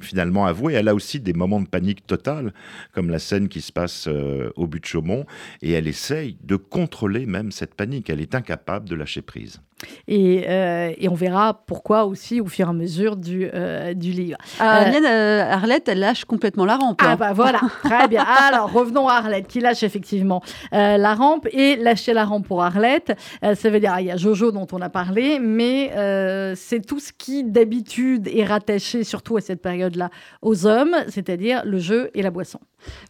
[0.00, 0.74] finalement avouer.
[0.74, 2.52] Elle a aussi des moments de panique totale,
[2.92, 5.26] comme la scène qui se passe euh, au but de Chaumont,
[5.62, 8.10] et elle essaye de contrôler même cette panique.
[8.10, 9.60] Elle est incapable de lâcher prise.
[10.08, 14.12] Et, euh, et on verra pourquoi aussi au fur et à mesure du, euh, du
[14.12, 14.38] livre.
[14.60, 17.00] Euh, mienne, euh, Arlette, elle lâche complètement la rampe.
[17.04, 18.24] Ah bah voilà, très bien.
[18.24, 23.12] Alors revenons à Arlette qui lâche effectivement la rampe et lâcher la rampe pour Arlette,
[23.42, 25.90] ça veut dire il y a Jojo dont on a parlé, mais
[26.56, 30.10] c'est tout ce qui d'habitude est rattaché surtout à cette période-là
[30.42, 32.60] aux hommes, c'est-à-dire le jeu et la boisson.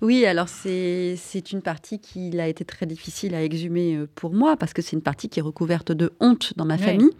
[0.02, 4.72] Oui, alors c'est une partie qui a été très difficile à exhumer pour moi parce
[4.72, 7.10] que c'est une partie qui est recouverte de honte dans ma famille.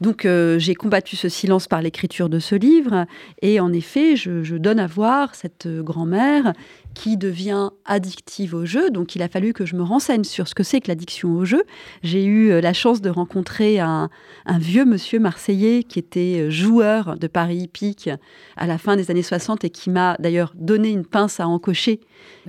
[0.00, 3.06] Donc euh, j'ai combattu ce silence par l'écriture de ce livre.
[3.40, 6.54] Et en effet, je, je donne à voir cette euh, grand-mère
[6.94, 8.90] qui devient addictive au jeu.
[8.90, 11.44] Donc il a fallu que je me renseigne sur ce que c'est que l'addiction au
[11.44, 11.62] jeu.
[12.02, 14.10] J'ai eu euh, la chance de rencontrer un,
[14.46, 18.10] un vieux monsieur marseillais qui était euh, joueur de Paris hippique
[18.56, 22.00] à la fin des années 60 et qui m'a d'ailleurs donné une pince à encocher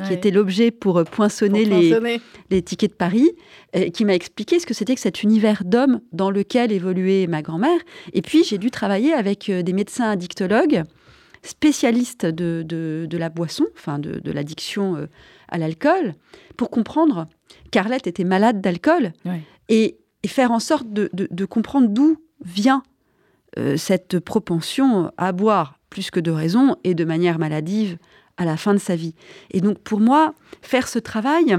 [0.05, 2.21] qui était l'objet pour euh, poinçonner Pour les, poinçonner.
[2.49, 3.31] les tickets de Paris,
[3.75, 7.41] euh, qui m'a expliqué ce que c'était que cet univers d'hommes dans lequel évoluait ma
[7.41, 7.79] grand-mère.
[8.13, 10.83] Et puis, j'ai dû travailler avec des médecins addictologues,
[11.43, 15.07] spécialistes de, de- de la boisson, enfin de, de l'addiction euh,
[15.49, 16.15] à l'alcool,
[16.57, 17.27] pour comprendre
[17.71, 19.13] qu'Arlette était malade d'alcool
[19.69, 22.81] et, et faire en sorte de, comprendre d'où vient
[23.59, 27.97] euh, cette propension à boire plus que de raison et de manière maladive
[28.37, 29.13] à la fin de sa vie.
[29.51, 31.55] Et donc pour moi, faire ce travail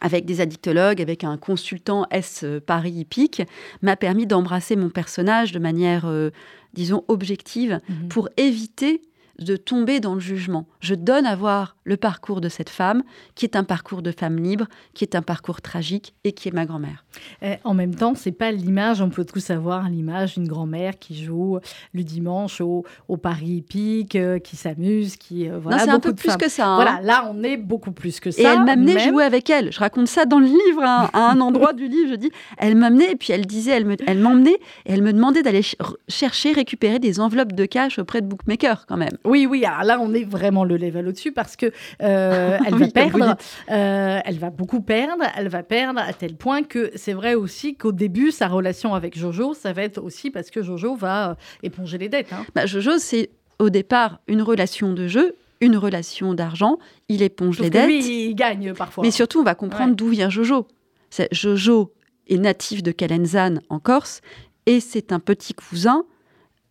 [0.00, 3.42] avec des addictologues, avec un consultant S euh, Paris hippique,
[3.82, 6.30] m'a permis d'embrasser mon personnage de manière, euh,
[6.76, 8.08] disons, objective Mhm.
[8.08, 9.02] pour éviter
[9.38, 10.66] de tomber dans le jugement.
[10.80, 13.02] Je donne à voir le parcours de cette femme,
[13.34, 16.52] qui est un parcours de femme libre, qui est un parcours tragique et qui est
[16.52, 17.04] ma grand-mère.
[17.42, 21.22] Eh, En même temps, c'est pas l'image, on peut tous avoir l'image d'une grand-mère qui
[21.22, 21.58] joue
[21.92, 26.00] le dimanche au, au Paris hippique, euh, qui s'amuse, qui euh, voilà non, c'est un
[26.00, 26.38] peu plus femmes.
[26.38, 26.66] que ça.
[26.66, 26.76] hein.
[26.76, 28.40] Voilà, là, on est beaucoup plus que ça.
[28.42, 29.70] Et elle m'amenait même- jouer avec elle.
[29.72, 32.10] Je raconte ça dans le livre, hein, à un endroit du livre.
[32.10, 35.12] Je dis, elle m'amenait, et puis elle disait, elle me- elle m'emmenait, et elle me
[35.12, 35.76] demandait d'aller ch-
[36.08, 39.16] chercher, récupérer des enveloppes de cash auprès de bookmakers, quand même.
[39.26, 41.66] Oui, oui, alors là, on est vraiment le level au-dessus parce que
[42.02, 43.36] euh, elle va Oui, perdre,
[43.70, 47.76] euh, elle va beaucoup perdre, elle va perdre à tel point que c'est vrai aussi
[47.76, 51.34] qu'au début, sa relation avec Jojo, ça va être aussi parce que Jojo va euh,
[51.62, 52.32] éponger les dettes.
[52.32, 52.44] hein.
[52.54, 56.78] Bah, Jojo, c'est au départ une relation de jeu, une relation d'argent.
[57.08, 57.86] Il éponge Sauf les dettes.
[57.86, 59.02] lui, il gagne parfois.
[59.04, 59.96] Mais surtout, on va comprendre Ouais.
[59.96, 60.66] d'où vient Jojo.
[61.10, 61.92] C'est- Jojo
[62.28, 64.20] est natif de Calenzane, en Corse,
[64.66, 66.04] et c'est un petit cousin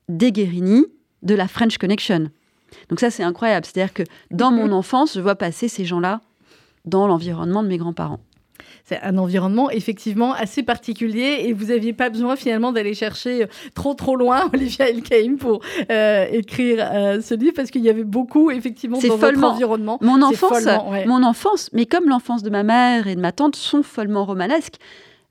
[0.09, 0.85] des Guérini
[1.23, 2.29] de la French Connection.
[2.89, 3.65] Donc ça, c'est incroyable.
[3.65, 6.21] C'est-à-dire que dans mon enfance, je vois passer ces gens-là
[6.85, 8.19] dans l'environnement de mes grands-parents.
[8.83, 13.47] C'est un environnement effectivement assez particulier et vous n'aviez pas besoin finalement d'aller chercher euh,
[13.73, 15.61] trop trop loin Olivia Elkaïm pour
[15.91, 19.49] euh, écrire euh, ce livre parce qu'il y avait beaucoup effectivement dans votre follement.
[19.49, 19.97] environnement.
[20.01, 21.05] Mon enfance, follement, ouais.
[21.05, 24.75] mon enfance, mais comme l'enfance de ma mère et de ma tante sont follement romanesques,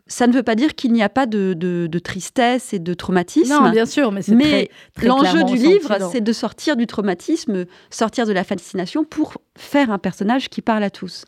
[0.07, 2.93] ça ne veut pas dire qu'il n'y a pas de, de- de tristesse et de
[2.95, 3.53] traumatisme.
[3.53, 4.69] Non, bien sûr, mais c'est Mais
[5.03, 9.99] L'enjeu du livre, c'est de sortir du traumatisme, sortir de la fascination pour faire un
[9.99, 11.25] personnage qui parle à tous.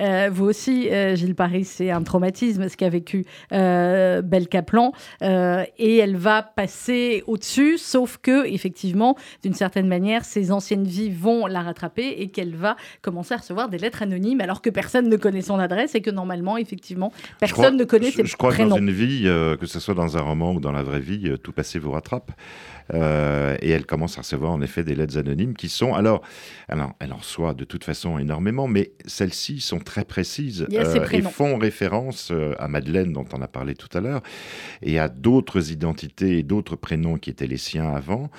[0.00, 4.92] Euh, vous aussi, euh, Gilles Paris, c'est un traumatisme, ce qu'a vécu euh, Belle Kaplan.
[5.22, 11.10] Euh, et elle va passer au-dessus, sauf que, effectivement, d'une certaine manière, ses anciennes vies
[11.10, 15.08] vont la rattraper et qu'elle va commencer à recevoir des lettres anonymes alors que personne
[15.08, 18.50] ne connaît son adresse et que normalement, effectivement, personne crois- ne connaît ses je crois
[18.50, 18.70] que prénoms.
[18.70, 21.28] dans une vie, euh, que ce soit dans un roman ou dans la vraie vie,
[21.28, 22.30] euh, tout passé vous rattrape.
[22.94, 26.22] Euh, et elle commence à recevoir en effet des lettres anonymes qui sont alors,
[26.68, 31.22] alors elle en reçoit de toute façon énormément, mais celles-ci sont très précises ses et
[31.22, 34.22] font référence euh, à Madeleine dont on a parlé tout à l'heure
[34.82, 38.30] et à d'autres identités et d'autres prénoms qui étaient les siens avant.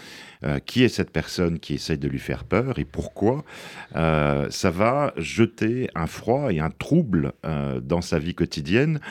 [0.45, 3.43] Euh, qui est cette personne qui essaye de lui faire peur et pourquoi?
[3.97, 9.01] Euh, Ça va jeter un froid et un trouble euh, dans sa vie quotidienne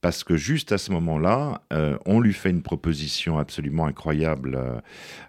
[0.00, 4.80] parce que juste à ce moment-là, euh, on lui fait une proposition absolument incroyable euh,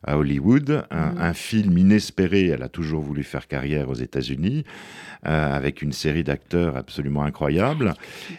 [0.04, 1.22] à Hollywood, un, Mhm.
[1.22, 2.48] un film inespéré.
[2.48, 4.64] Elle a toujours voulu faire carrière aux États-Unis,
[5.26, 7.94] euh, avec une série d'acteurs absolument incroyable,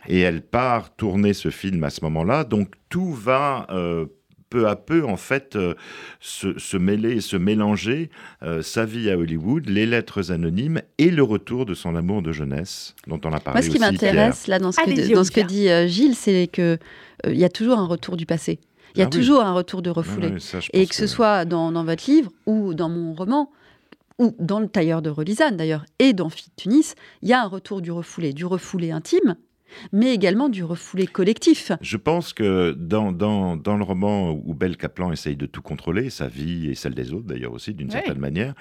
[0.09, 2.45] et elle part tourner ce film à ce moment-là.
[2.45, 3.67] Donc tout va
[4.51, 5.75] peu à peu, en fait, euh,
[6.21, 8.11] se, se mêler et se mélanger
[8.43, 12.33] euh, sa vie à Hollywood, les lettres anonymes et le retour de son amour de
[12.33, 15.25] jeunesse, dont on a parlé Moi, ce qui m'intéresse là dans ce que, Allez-y, dans
[15.25, 15.57] ce que Olivia.
[15.63, 16.79] dit euh, Gilles, c'est que
[17.27, 18.59] euh, il y a toujours un retour du passé.
[18.97, 19.19] Il y a Ah oui.
[19.21, 20.41] toujours un retour de refoulé.
[20.41, 23.53] Ça, je Et que ce soit dans, dans votre livre ou dans mon roman,
[24.19, 27.47] ou dans le tailleur de Relisane d'ailleurs, et dans de Tunis, il y a un
[27.47, 29.37] retour du refoulé, du refoulé intime,
[29.93, 31.73] mais également du refoulé collectif.
[31.81, 36.11] Je pense que dans, dans, dans le roman où Belle Kaplan essaye de tout contrôler,
[36.11, 38.55] sa vie et celle des autres d'ailleurs aussi, d'une certaine manière,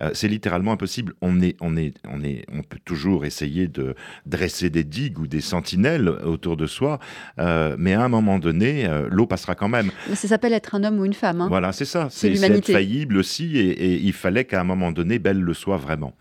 [0.00, 1.14] euh, c'est littéralement impossible.
[1.20, 3.94] On, est, on, est, on, est, on peut toujours essayer de
[4.26, 6.98] dresser des digues ou des sentinelles autour de soi,
[7.38, 9.90] euh, mais à un moment donné, euh, l'eau passera quand même.
[10.08, 11.40] Mais ça s'appelle être un homme ou une femme.
[11.40, 11.48] hein.
[11.48, 12.08] Voilà, c'est ça.
[12.10, 12.72] C'est C'est c'est être l'humanité.
[12.72, 16.14] faillible aussi, et, et il fallait qu'à un moment donné, Belle le soit vraiment.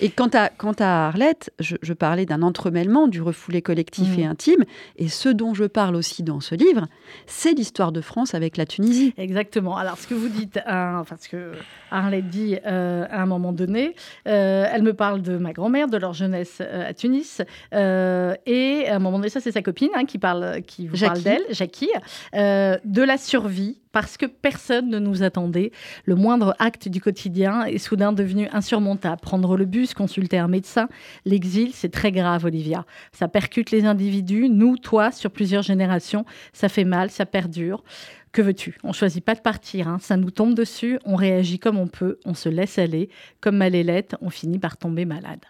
[0.00, 4.24] Et quant à, quant à Arlette, je, je parlais d'un entremêlement du refoulé collectif et
[4.24, 4.64] intime.
[4.96, 6.86] Et ce dont je parle aussi dans ce livre,
[7.26, 9.14] c'est l'histoire de France avec la Tunisie.
[9.16, 9.76] Exactement.
[9.76, 11.52] Alors, ce que vous dites, hein, enfin, ce que
[11.90, 13.94] Arlette dit euh, à un moment donné,
[14.26, 17.42] euh, elle me parle de ma grand-mère, de leur jeunesse euh, à Tunis.
[17.72, 21.22] et à un moment donné, ça, c'est sa copine hein, qui, parle, qui vous parle
[21.22, 21.90] d'elle, Jackie,
[22.34, 23.78] de la survie.
[23.90, 25.72] Parce que personne ne nous attendait.
[26.04, 29.20] Le moindre acte du quotidien est soudain devenu insurmontable.
[29.20, 30.88] Prendre le bus, consulter un médecin,
[31.24, 32.84] l'exil, c'est très grave, Olivia.
[33.12, 36.24] Ça percute les individus, nous, toi, sur plusieurs générations.
[36.52, 37.82] Ça fait mal, ça perdure.
[38.30, 38.76] Que veux-tu?
[38.84, 39.98] On choisit pas de partir, hein.
[40.02, 43.08] ça nous tombe dessus, on réagit comme on peut, on se laisse aller.
[43.40, 45.40] Comme Malélette, on finit par tomber malade.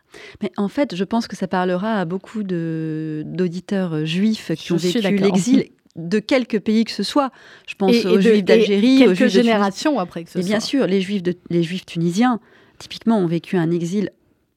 [0.43, 4.69] Mais en fait, je pense que ça parlera à beaucoup de- d'auditeurs euh, juifs qui
[4.69, 5.65] Je ont vécu l'exil
[5.97, 7.33] de quelque pays que ce soit.
[7.67, 10.31] Je pense Et- et aux de- juifs d'Algérie, aux quelques juifs de générations après que
[10.31, 10.69] ce Et bien soit.
[10.69, 12.39] sûr, les juifs, de, les juifs tunisiens,
[12.79, 14.11] typiquement, ont vécu un exil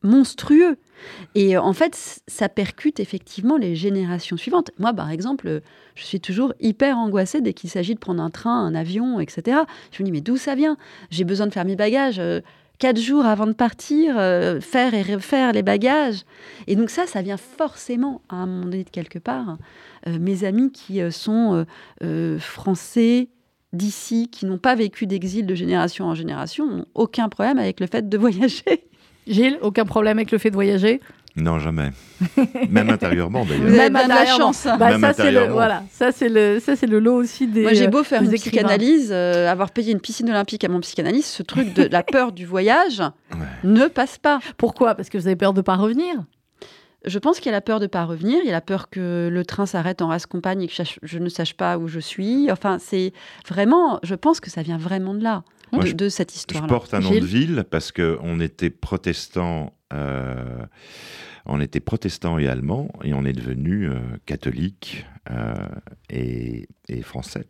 [0.04, 0.78] monstrueux.
[1.36, 4.72] Et euh, en fait, ça percute effectivement les générations suivantes.
[4.80, 5.60] Moi, par exemple, euh,
[5.96, 9.60] je suis toujours hyper angoissée dès qu'il s'agit de prendre un train, un avion, etc.
[9.92, 10.78] Je me dis, mais d'où ça vient?
[11.10, 12.20] J'ai besoin de faire mes bagages.
[12.20, 12.42] euh,
[12.80, 16.24] Quatre jours avant de partir, faire et refaire les bagages.
[16.66, 19.60] Et donc ça, ça vient forcément, à un moment donné, de quelque part.
[20.08, 21.64] Mes amis qui sont
[22.40, 23.30] français,
[23.72, 27.86] d'ici, qui n'ont pas vécu d'exil de génération en génération, n'ont aucun problème avec le
[27.86, 28.90] fait de voyager.
[29.28, 31.00] Gilles, aucun problème avec le fait de voyager
[31.36, 31.92] Non, jamais.
[32.70, 33.68] Même intérieurement, Vous d'ailleurs.
[33.68, 34.66] avez Même de la chance.
[34.66, 34.78] hein.
[34.78, 37.62] Bah, Même ça, c'est le, voilà, ça, c'est le, ça, c'est le lot aussi des.
[37.62, 40.68] Moi, j'ai euh, beau faire des une psychanalyse, euh, avoir payé une piscine olympique à
[40.70, 43.00] mon psychanalyste, ce truc de la peur du voyage
[43.32, 43.38] Ouais.
[43.64, 44.40] ne passe pas.
[44.58, 44.96] Pourquoi?
[44.96, 46.14] Parce que vous avez peur de pas revenir?
[47.04, 48.88] Je pense qu'il y a la peur de pas revenir, il y a la peur
[48.92, 51.88] que le train s'arrête en race compagne et que je, je ne sache pas où
[51.88, 52.52] je suis.
[52.52, 53.12] Enfin, c'est
[53.48, 56.38] vraiment, je pense que ça vient vraiment de là, Moi, de, je- de cette Je
[56.38, 56.68] histoire-là.
[56.68, 59.74] porte un nom Gilles de ville parce qu'on était protestants.
[59.94, 60.66] euh,
[61.46, 65.56] on était protestants et allemands et on est devenu euh, catholique euh,
[66.10, 67.46] et, et français.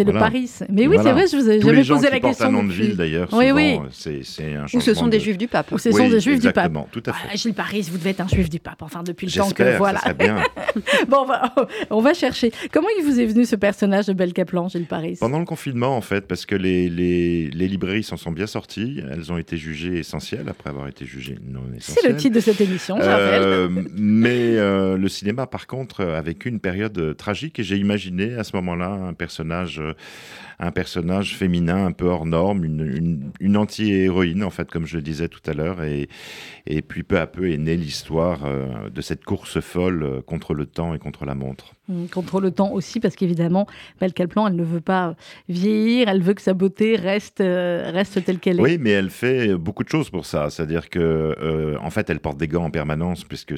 [0.00, 0.26] C'est le Voilà.
[0.28, 0.50] Paris.
[0.70, 1.02] Mais oui, Voilà.
[1.02, 2.46] c'est vrai, je vous ai Tous jamais les gens posé qui la question.
[2.46, 3.78] un nom de ville d'ailleurs, Oui, oui.
[3.90, 5.70] c'est c'est un Ou ce sont des de- juifs du pape.
[5.72, 6.56] Ou ce Oui, sont des juifs du pape.
[6.56, 7.28] exactement, tout à fait.
[7.32, 8.80] Ah, Gilles Paris, vous devez être un juif du pape.
[8.80, 9.98] Enfin, depuis le temps que J'espère, voilà.
[10.00, 10.36] ça bien.
[11.08, 11.54] Bon, on va,
[11.90, 12.50] on va chercher.
[12.72, 15.16] Comment il vous est venu ce personnage de Belle Caplan, Gilles Paris?
[15.20, 19.02] Pendant le confinement, en fait, parce que les, les, les librairies s'en sont bien sorties,
[19.10, 21.98] elles ont été jugées essentielles après avoir été jugées non essentielles.
[22.02, 23.42] C'est le titre de cette émission, je rappelle.
[23.42, 28.34] Euh, mais euh, le cinéma, par contre, a vécu une période tragique et j'ai imaginé
[28.36, 29.94] à ce moment-là un personnage, euh,
[30.60, 34.96] un personnage féminin un peu hors norme, une, une, une anti-héroïne, en fait, comme je
[34.96, 35.82] le disais tout à l'heure.
[35.82, 36.08] Et,
[36.66, 40.52] et puis peu à peu est née l'histoire euh, de cette course folle euh, contre
[40.54, 41.74] le temps et contre la montre.
[41.88, 43.66] Hum, Contre le temps aussi, parce qu'évidemment,
[44.00, 45.16] Belle Caplan, elle ne veut pas
[45.48, 48.62] vieillir, elle veut que sa beauté reste, euh, reste telle qu'elle est.
[48.62, 50.50] Oui, mais elle fait beaucoup de choses pour ça.
[50.50, 53.54] C'est-à-dire que, euh, en fait, elle porte des gants en permanence, puisque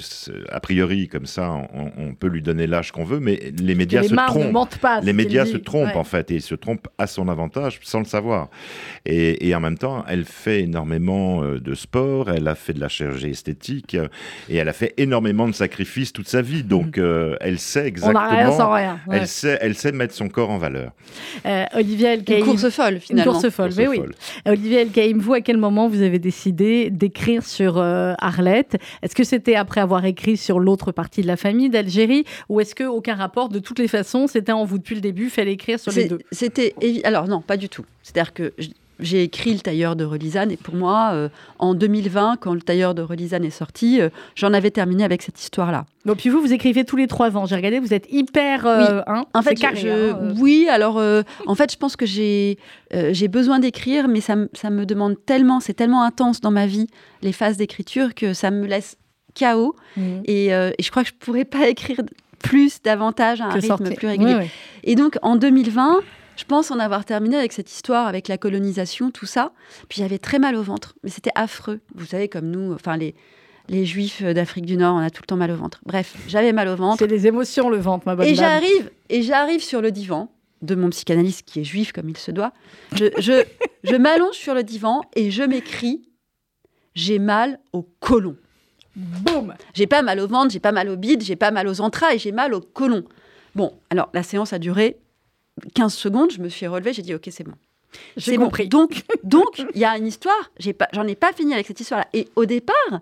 [0.50, 4.02] a priori, comme ça, on, on peut lui donner l'âge qu'on veut, mais les médias
[4.02, 4.78] les se trompent.
[4.80, 5.00] pas.
[5.00, 5.96] Les médias se trompent Ouais.
[5.96, 8.48] en fait et ils se trompent à son avantage sans le savoir.
[9.06, 12.80] Et, et en même temps, elle fait énormément euh, de sport, elle a fait de
[12.80, 14.08] la chirurgie esthétique euh,
[14.48, 16.62] et elle a fait énormément de sacrifices toute sa vie.
[16.62, 18.72] Donc euh, elle sait On n'a rien sans exactement.
[18.74, 19.00] rien.
[19.08, 19.16] ouais.
[19.20, 20.92] Elle sait, elle sait mettre son corps en valeur.
[21.46, 22.44] Euh, Olivia Une Elkaïm.
[22.44, 23.32] course folle, Une finalement.
[23.32, 23.96] course folle, Course mais oui.
[23.96, 24.12] folle.
[24.46, 28.76] Olivia Elkaïm, vous, à quel moment vous avez décidé d'écrire sur euh, Arlette?
[29.02, 32.24] Est-ce que c'était après avoir écrit sur l'autre partie de la famille d'Algérie?
[32.48, 35.28] Ou est-ce que aucun rapport De toutes les façons, c'était en vous depuis le début,
[35.30, 36.18] fallait écrire sur les deux?
[36.30, 36.74] C'était
[37.04, 37.84] alors non, pas du tout.
[38.02, 38.52] C'est-à-dire que
[39.00, 42.94] j'ai écrit Le Tailleur de Relisane et pour moi, euh, en 2020, quand Le Tailleur
[42.94, 45.86] de Relisane est sorti, euh, j'en avais terminé avec cette histoire-là.
[46.04, 47.44] Bon, puis vous, vous écrivez tous les trois ans.
[47.46, 48.64] J'ai regardé, vous êtes hyper.
[48.66, 51.02] euh, hein, En fait, carré, je, hein, oui, alors
[51.46, 52.58] en fait, je pense que j'ai
[52.92, 56.66] j'ai besoin d'écrire, mais ça, me- ça me demande tellement, c'est tellement intense dans ma
[56.66, 56.86] vie,
[57.22, 58.96] les phases d'écriture, que ça me laisse
[59.38, 59.74] KO.
[59.96, 60.22] Mhm.
[60.26, 62.02] Et, et je crois que je pourrais pas écrire
[62.38, 63.94] plus, davantage, à un Que rythme sortir.
[63.96, 64.48] plus régulier.
[64.84, 66.00] Et donc, en 2020,
[66.42, 69.52] je pense en avoir terminé avec cette histoire, avec la colonisation, tout ça.
[69.88, 71.78] Puis j'avais très mal au ventre, mais c'était affreux.
[71.94, 73.14] Vous savez, comme nous, enfin les,
[73.68, 75.80] les juifs d'Afrique du Nord, on a tout le temps mal au ventre.
[75.86, 76.98] Bref, j'avais mal au ventre.
[76.98, 80.74] C'est les émotions, le ventre, ma bonne Et j'arrive, et j'arrive sur le divan de
[80.74, 82.52] mon psychanalyste qui est juif comme il se doit.
[82.96, 83.44] Je, je,
[83.84, 86.02] je m'allonge sur le divan et je m'écris
[86.96, 88.34] J'ai mal au côlon.
[88.96, 91.80] Boum J'ai pas mal au ventre, j'ai pas mal au bide, j'ai pas mal aux
[91.80, 93.04] entrailles, j'ai mal au côlon.
[93.54, 94.98] Bon, alors la séance a duré
[95.74, 97.54] 15 secondes, je me suis relevée, j'ai dit ok, c'est bon.
[98.16, 98.44] J'ai C'est bon.
[98.46, 98.68] compris.
[98.68, 101.80] Donc, donc il y a une histoire, j'ai pas, j'en ai pas fini avec cette
[101.80, 102.08] histoire-là.
[102.14, 103.00] Et au départ,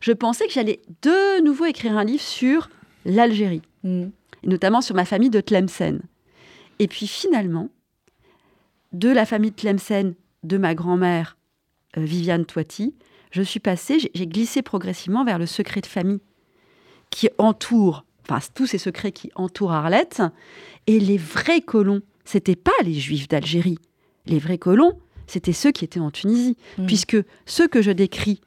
[0.00, 2.68] je pensais que j'allais de nouveau écrire un livre sur
[3.04, 4.10] l'Algérie Mhm.
[4.42, 6.00] et notamment sur ma famille de Tlemcen.
[6.78, 7.68] Et puis finalement,
[8.92, 11.36] de la famille de Tlemcen, de ma grand-mère
[11.96, 12.94] euh, Viviane Toiti,
[13.30, 16.20] je suis passée, j'ai glissé progressivement vers le secret de famille
[17.10, 20.22] qui entoure, enfin tous ces secrets qui entourent Arlette.
[20.86, 23.78] Et les vrais colons, c'était pas les Juifs d'Algérie.
[24.26, 26.86] Les vrais colons, c'était ceux qui étaient en Tunisie, Mm.
[26.86, 27.16] puisque
[27.46, 28.40] ceux que je décris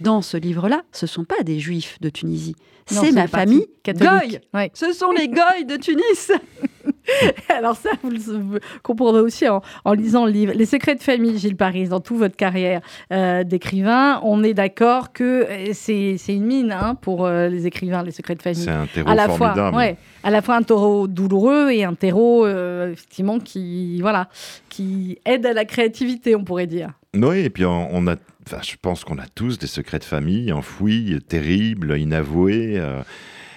[0.00, 2.54] dans ce livre-là, ce sont pas des Juifs de Tunisie.
[2.88, 4.30] C'est ma famille catholique.
[4.30, 4.40] Goy.
[4.54, 4.70] Ouais.
[4.74, 6.30] Ce sont les Goy de Tunis.
[7.48, 10.52] Alors ça, vous le comprendrez aussi en, en lisant le livre.
[10.54, 12.80] Les secrets de famille, Gilles Paris, dans toute votre carrière
[13.12, 18.02] euh, d'écrivain, on est d'accord que euh, c'est une mine hein, pour euh, les écrivains,
[18.02, 18.64] les secrets de famille.
[18.64, 21.94] C'est un terreau à la fois, ouais, à la fois un terreau douloureux et un
[21.94, 24.28] terreau euh, effectivement qui, voilà,
[24.68, 26.90] qui aide à la créativité, on pourrait dire.
[27.14, 28.16] Oui, et puis on, on a,
[28.62, 32.80] je pense qu'on a tous des secrets de famille enfouis, terribles, inavoués.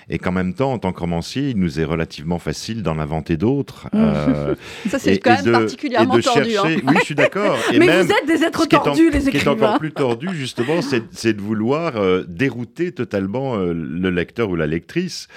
[0.10, 3.38] Et qu'en même temps, en tant que romancier, il nous est relativement facile d'en inventer
[3.38, 3.88] d'autres.
[3.94, 3.98] Mm.
[3.98, 4.56] euh,
[4.90, 6.58] Ça, c'est quand même de- particulièrement et de tordu.
[6.58, 6.64] hein.
[6.88, 7.58] Oui, je suis d'accord.
[7.72, 9.52] Mais même, vous êtes des êtres en- tordus, les Ce qui est écrivains.
[9.68, 14.68] encore plus tordu, justement, c'est de vouloir euh, dérouter totalement euh, le lecteur ou la
[14.68, 15.28] lectrice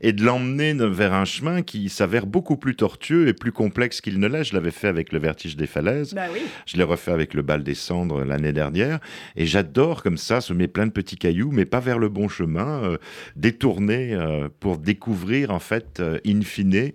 [0.00, 4.00] et de l'emmener ne- vers un chemin qui s'avère beaucoup plus tortueux et plus complexe
[4.00, 4.44] qu'il ne l'est.
[4.44, 6.14] Je l'avais fait avec Le Vertige des Falaises.
[6.14, 6.40] Bah oui.
[6.66, 8.98] Je l'ai refait avec le bal des cendres l'année dernière.
[9.36, 12.96] Et j'adore comme ça semer plein de petits cailloux, mais pas vers le bon chemin,
[13.36, 16.92] détourner euh, pour découvrir, en fait, euh, in fine.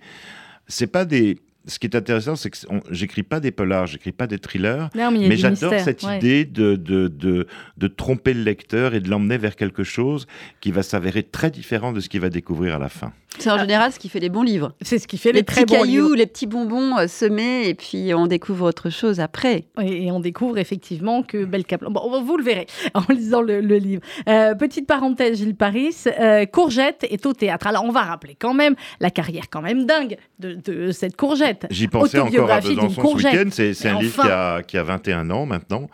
[0.67, 1.37] C'est pas des.
[1.69, 4.89] Ce qui est intéressant, c'est que on- j'écris pas des polars, j'écris pas des thrillers.
[4.95, 6.17] Non, mais j'adore cette ouais.
[6.17, 7.45] idée de, de, de,
[7.77, 10.27] de tromper le lecteur et de l'emmener vers quelque chose
[10.61, 13.11] qui va s'avérer très différent de ce qu'il va découvrir à la fin.
[13.39, 14.73] C'est en général ce qui fait les bons livres.
[14.81, 16.15] C'est ce qui fait les, Les très bons cailloux, livres.
[16.15, 19.65] les petits bonbons euh, semés, et puis on découvre autre chose après.
[19.81, 21.91] Et, et on découvre effectivement que Belle Caplan.
[21.91, 22.65] Bon, vous le verrez
[22.95, 24.01] en lisant le, le livre.
[24.27, 25.95] Euh, petite parenthèse, Gilles Paris.
[26.19, 27.67] euh, Courgette est au théâtre.
[27.67, 31.67] Alors, on va rappeler quand même la carrière quand même dingue de, de cette Courgette.
[31.69, 33.33] J'y pensais encore à Besançon ce courgette.
[33.33, 33.49] week-end.
[33.51, 35.89] C'est un livre qui a, qui a 21 ans maintenant.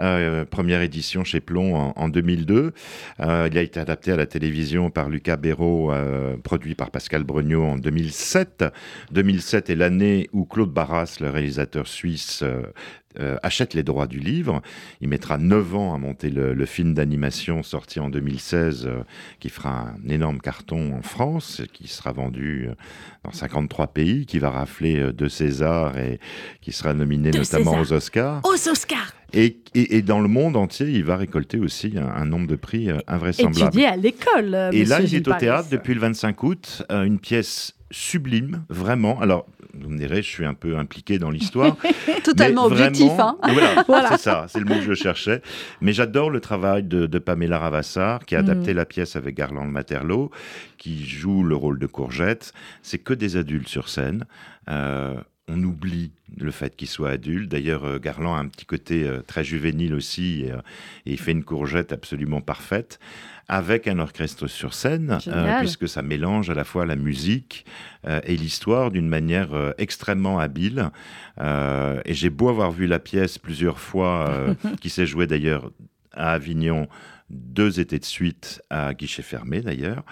[0.00, 2.72] Euh, première édition chez Plomb en, en 2002.
[3.20, 7.24] Euh, il a été adapté à la télévision par Lucas Béraud, euh, produit par Pascal
[7.24, 8.64] Brognaud en 2007.
[9.10, 12.62] 2007 est l'année où Claude Barras, le réalisateur suisse, euh,
[13.18, 14.62] euh, achète les droits du livre.
[15.00, 19.02] Il mettra 9 ans à monter le, le film d'animation sorti en 2016, euh,
[19.40, 22.68] qui fera un énorme carton en France, qui sera vendu
[23.24, 26.20] dans 53 pays, qui va rafler deux Césars et
[26.60, 28.40] qui sera nominé notamment aux Oscars.
[28.44, 32.24] Aux Oscars Et, et- et dans le monde entier, il va récolter aussi un, un
[32.24, 33.68] nombre de prix euh, invraisemblable.
[33.68, 34.54] Étudié à l'école.
[34.54, 38.64] euh, Et là, il est au théâtre depuis le 25 août, euh, une pièce sublime,
[38.70, 39.20] vraiment.
[39.20, 41.76] Alors, vous me direz, je suis un peu impliqué dans l'histoire.
[42.24, 43.06] Totalement objectif.
[43.06, 43.52] vraiment- Hein.
[43.52, 44.08] Voilà, Voilà.
[44.12, 45.42] c'est ça, c'est le mot que je cherchais.
[45.82, 48.50] Mais j'adore le travail de, de Pamela Ravassar, qui a Mhm.
[48.50, 50.30] adapté la pièce avec Garland Materlo,
[50.78, 52.52] qui joue le rôle de Courgette.
[52.82, 54.24] C'est que des adultes sur scène.
[54.70, 55.14] Euh,
[55.48, 57.50] on oublie le fait qu'il soit adulte.
[57.50, 60.58] D'ailleurs, euh, Garland a un petit côté euh, très juvénile aussi, et, euh,
[61.06, 62.98] et il fait une courgette absolument parfaite,
[63.48, 67.64] avec un orchestre sur scène, euh, puisque ça mélange à la fois la musique
[68.06, 70.90] euh, et l'histoire d'une manière euh, extrêmement habile.
[71.40, 75.70] Et j'ai beau avoir vu la pièce plusieurs fois, qui s'est jouée d'ailleurs
[76.12, 76.88] à Avignon,
[77.30, 80.04] deux étés de suite à guichet fermé d'ailleurs.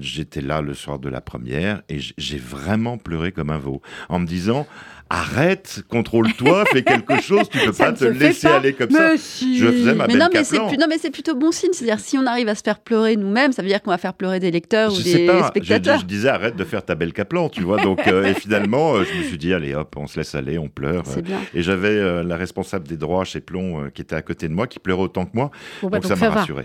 [0.00, 4.18] J'étais là le soir de la première et j'ai vraiment pleuré comme un veau en
[4.18, 4.66] me disant
[5.10, 8.56] arrête, contrôle-toi, fais quelque chose, tu peux Ça pas ne te laisser pas.
[8.56, 9.16] aller comme ça.
[9.18, 9.58] Si.
[9.58, 11.70] Je faisais ma Mais belle non, mais plus- non, mais c'est plutôt bon signe.
[11.72, 14.14] C'est-à-dire, si on arrive à se faire pleurer nous-mêmes, ça veut dire qu'on va faire
[14.14, 15.98] pleurer des lecteurs ou Je des pas, je, spectateurs.
[16.00, 17.82] je disais arrête de faire ta belle Kaplan, tu vois.
[17.82, 20.58] Donc, euh, et finalement, euh, je me suis dit, allez hop, on se laisse aller,
[20.58, 21.02] on pleure.
[21.22, 21.38] Bien.
[21.54, 24.66] Et j'avais euh, la responsable des droits chez Plomb qui était à côté de moi,
[24.68, 25.50] qui pleurait autant que moi.
[25.82, 26.64] Bon, bah, donc, donc ça m'a rassuré.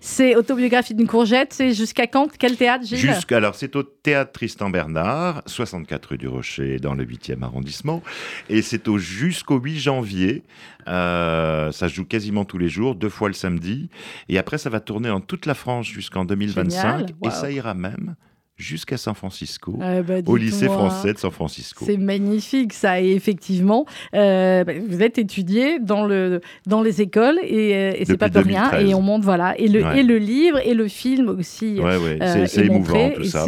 [0.00, 1.52] C'est autobiographie d'une courgette.
[1.52, 2.28] C'est jusqu'à quand?
[2.38, 7.04] Quel théâtre, Jusqu'à, alors, c'est au théâtre Tristan Bernard, 64 rue du Rocher, dans le
[7.04, 8.02] 8e arrondissement.
[8.48, 10.42] Et c'est au jusqu'au 8 janvier.
[10.88, 13.88] Euh, ça se joue quasiment tous les jours, deux fois le samedi.
[14.28, 16.80] Et après, ça va tourner en toute la France jusqu'en 2025.
[16.98, 17.06] Génial.
[17.22, 17.30] Et Wow.
[17.30, 18.14] ça ira même
[18.56, 21.84] jusqu'à San Francisco, Eh ben, au lycée français de San Francisco.
[21.84, 27.40] C'est magnifique ça et effectivement euh, bah, vous êtes étudié dans le dans les écoles
[27.42, 28.88] et, euh, et c'est pas de rien 2013.
[28.90, 30.00] et on monte voilà et le Ouais.
[30.00, 33.44] et le livre et le film aussi Ouais, ouais, c'est- c'est est émouvant tout ça.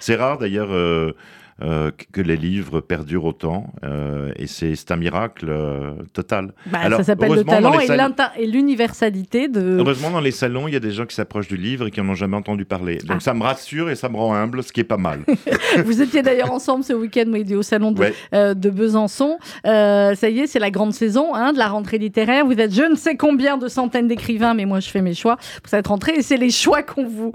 [0.00, 0.68] C'est rare d'ailleurs
[1.62, 6.52] euh, que- les livres perdurent autant, euh, et c'est un miracle euh, total.
[6.66, 7.72] bah, Alors, ça s'appelle le talent
[8.38, 11.56] et l'universalité de Heureusement, dans les salons, il y a des gens qui s'approchent du
[11.56, 12.98] livre et qui n'en ont jamais entendu parler.
[12.98, 13.20] Donc Ah.
[13.20, 15.20] ça me rassure et ça me rend humble, ce qui est pas mal.
[15.84, 18.54] vous étiez d'ailleurs ensemble ce week-end au salon de, Ouais.
[18.54, 22.52] de Besançon ça y est c'est la grande saison hein, de la rentrée littéraire vous
[22.52, 25.68] êtes je ne sais combien de centaines d'écrivains mais moi je fais mes choix pour
[25.68, 27.32] cette rentrée et c'est les choix qu'on vous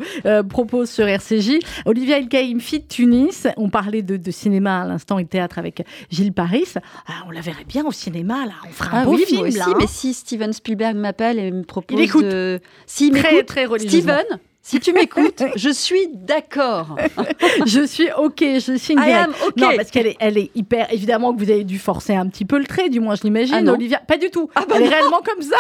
[0.49, 4.86] propose sur RCJ Olivia El Kaïm Fit Tunis on parlait de de, de cinéma à
[4.86, 6.66] l'instant et de théâtre avec Gilles Paris.
[7.07, 8.53] Ah, on la verrait bien au cinéma, là.
[8.68, 9.66] On fera un Ah beau oui, film, moi aussi, là.
[9.70, 9.76] hein.
[9.80, 12.24] mais si Steven Spielberg m'appelle et me propose Il écoute.
[12.26, 12.59] de...
[12.88, 14.14] Très, m'écoute, très religieusement.
[14.20, 16.95] Steven, si tu m'écoutes, je suis d'accord.
[17.66, 19.57] je suis OK, je signe I am OK.
[19.57, 20.91] Non, parce qu'elle est, elle est hyper.
[20.93, 23.68] Évidemment que vous avez dû forcer un petit peu le trait, du moins je l'imagine,
[23.68, 23.74] Ah.
[23.74, 23.99] Olivia.
[23.99, 24.49] Pas du tout.
[24.55, 25.57] Ah bah elle est réellement comme ça.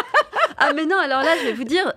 [0.57, 1.91] Ah mais non, alors là, je vais vous dire,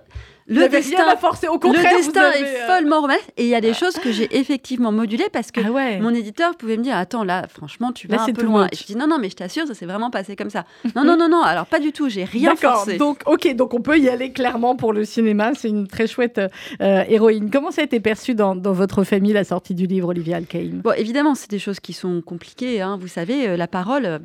[0.47, 1.47] le destin, forcer.
[1.47, 3.95] Au contraire, le destin avez, est euh, follement romanesque et il y a des choses
[3.95, 5.99] que j'ai effectivement modulées parce que Ah ouais.
[5.99, 8.67] mon éditeur pouvait me dire attends là franchement tu Là, vas un c'est peu loin
[8.71, 10.63] et je dis non non mais je t'assure ça s'est vraiment passé comme ça
[10.95, 13.81] non non non non alors pas du tout j'ai rien forcé Donc, ok, donc on
[13.81, 15.51] peut y aller clairement pour le cinéma.
[15.55, 16.39] C'est une très chouette
[16.81, 17.49] euh, héroïne.
[17.51, 20.81] Comment ça a été perçu dans, dans votre famille la sortie du livre, Olivia Alcaïn?
[20.83, 22.97] Bon évidemment c'est des choses qui sont compliquées hein.
[22.99, 24.19] vous savez euh, la parole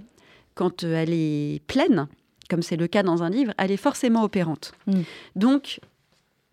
[0.55, 2.07] quand elle est pleine
[2.51, 5.01] comme c'est le cas dans un livre elle est forcément opérante Mm.
[5.37, 5.81] donc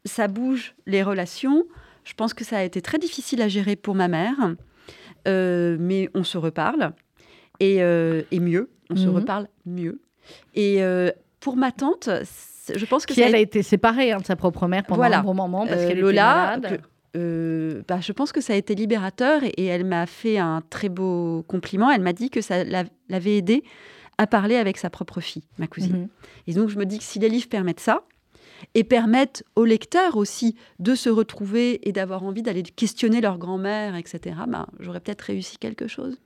[0.09, 1.63] ça bouge les relations
[2.03, 4.35] je pense que ça a été très difficile à gérer pour ma mère
[5.27, 6.93] Euh, mais on se reparle
[7.59, 9.15] et, euh, et mieux on se Mhm.
[9.15, 9.99] reparle mieux
[10.55, 12.09] et euh, pour ma tante
[12.73, 15.01] je pense que Qui ça elle a été séparée hein, de sa propre mère pendant
[15.01, 15.19] Voilà.
[15.19, 16.81] un bon moment parce Euh, qu'elle Lola, était malade.
[17.13, 20.61] que- bah, je pense que ça a été libérateur et, et elle m'a fait un
[20.69, 21.89] très beau compliment.
[21.91, 23.63] Elle m'a dit que ça l'a- l'avait aidée
[24.19, 25.97] à parler avec sa propre fille, ma cousine.
[26.03, 26.07] Mhm.
[26.47, 28.03] Et donc je me dis que si les livres permettent ça,
[28.73, 33.95] et permettent aux lecteurs aussi de se retrouver et d'avoir envie d'aller questionner leur grand-mère,
[33.95, 36.17] etc., bah, j'aurais peut-être réussi quelque chose.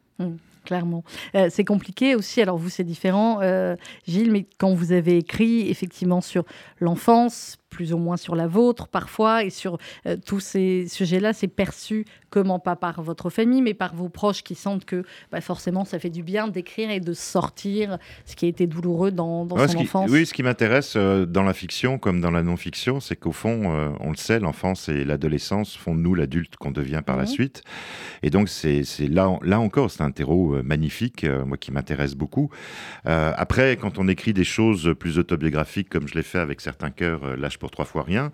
[0.66, 1.04] Clairement.
[1.36, 2.42] Euh, c'est compliqué aussi.
[2.42, 3.76] Alors, vous, c'est différent, euh,
[4.08, 6.46] Gilles, mais quand vous avez écrit effectivement sur
[6.80, 11.48] l'enfance, plus ou moins sur la vôtre parfois, et sur euh, tous ces sujets-là, c'est
[11.48, 15.86] perçu comment pas par votre famille, mais par vos proches qui sentent que bah, forcément
[15.86, 19.56] ça fait du bien d'écrire et de sortir ce qui a été douloureux dans, dans
[19.58, 20.10] Ouais, son qui- enfance.
[20.12, 23.72] oui, ce qui m'intéresse euh, dans la fiction comme dans la non-fiction, c'est qu'au fond,
[23.76, 27.24] euh, on le sait, l'enfance et l'adolescence font de nous l'adulte qu'on devient par la
[27.24, 27.28] Mhm.
[27.30, 27.64] suite.
[28.24, 32.50] Et donc, c'est là, là encore, c'est un terreau magnifique, moi qui m'intéresse beaucoup.
[33.06, 37.24] Après, quand on écrit des choses plus autobiographiques, comme je l'ai fait avec certains cœurs,
[37.24, 38.30] euh, Lâche pour trois fois rien,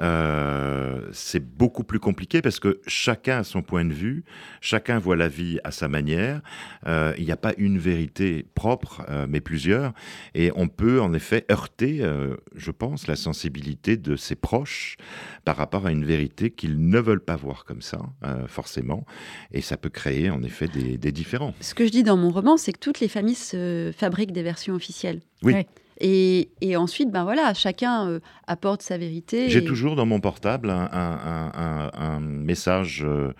[0.00, 4.24] euh, c'est beaucoup plus compliqué parce que chacun a son point de vue,
[4.60, 6.42] chacun voit la vie à sa manière.
[6.88, 9.92] Euh, Il n'y a pas une vérité propre, euh, mais plusieurs.
[10.34, 14.96] Et on peut en effet heurter, euh, je pense, la sensibilité de ses proches
[15.44, 19.06] par rapport à une vérité qu'ils ne veulent pas voir comme ça, euh, forcément.
[19.52, 21.54] Et ça peut créer en effet des, des différends.
[21.60, 24.42] Ce que je dis dans mon roman, c'est que toutes les familles se fabriquent des
[24.42, 25.20] versions officielles.
[25.42, 25.54] Oui.
[25.54, 25.66] Ouais.
[25.98, 29.48] Et, et ensuite, ben voilà, chacun euh, apporte sa vérité.
[29.48, 33.32] J'ai et- toujours dans mon portable un, un- un- un- un message euh,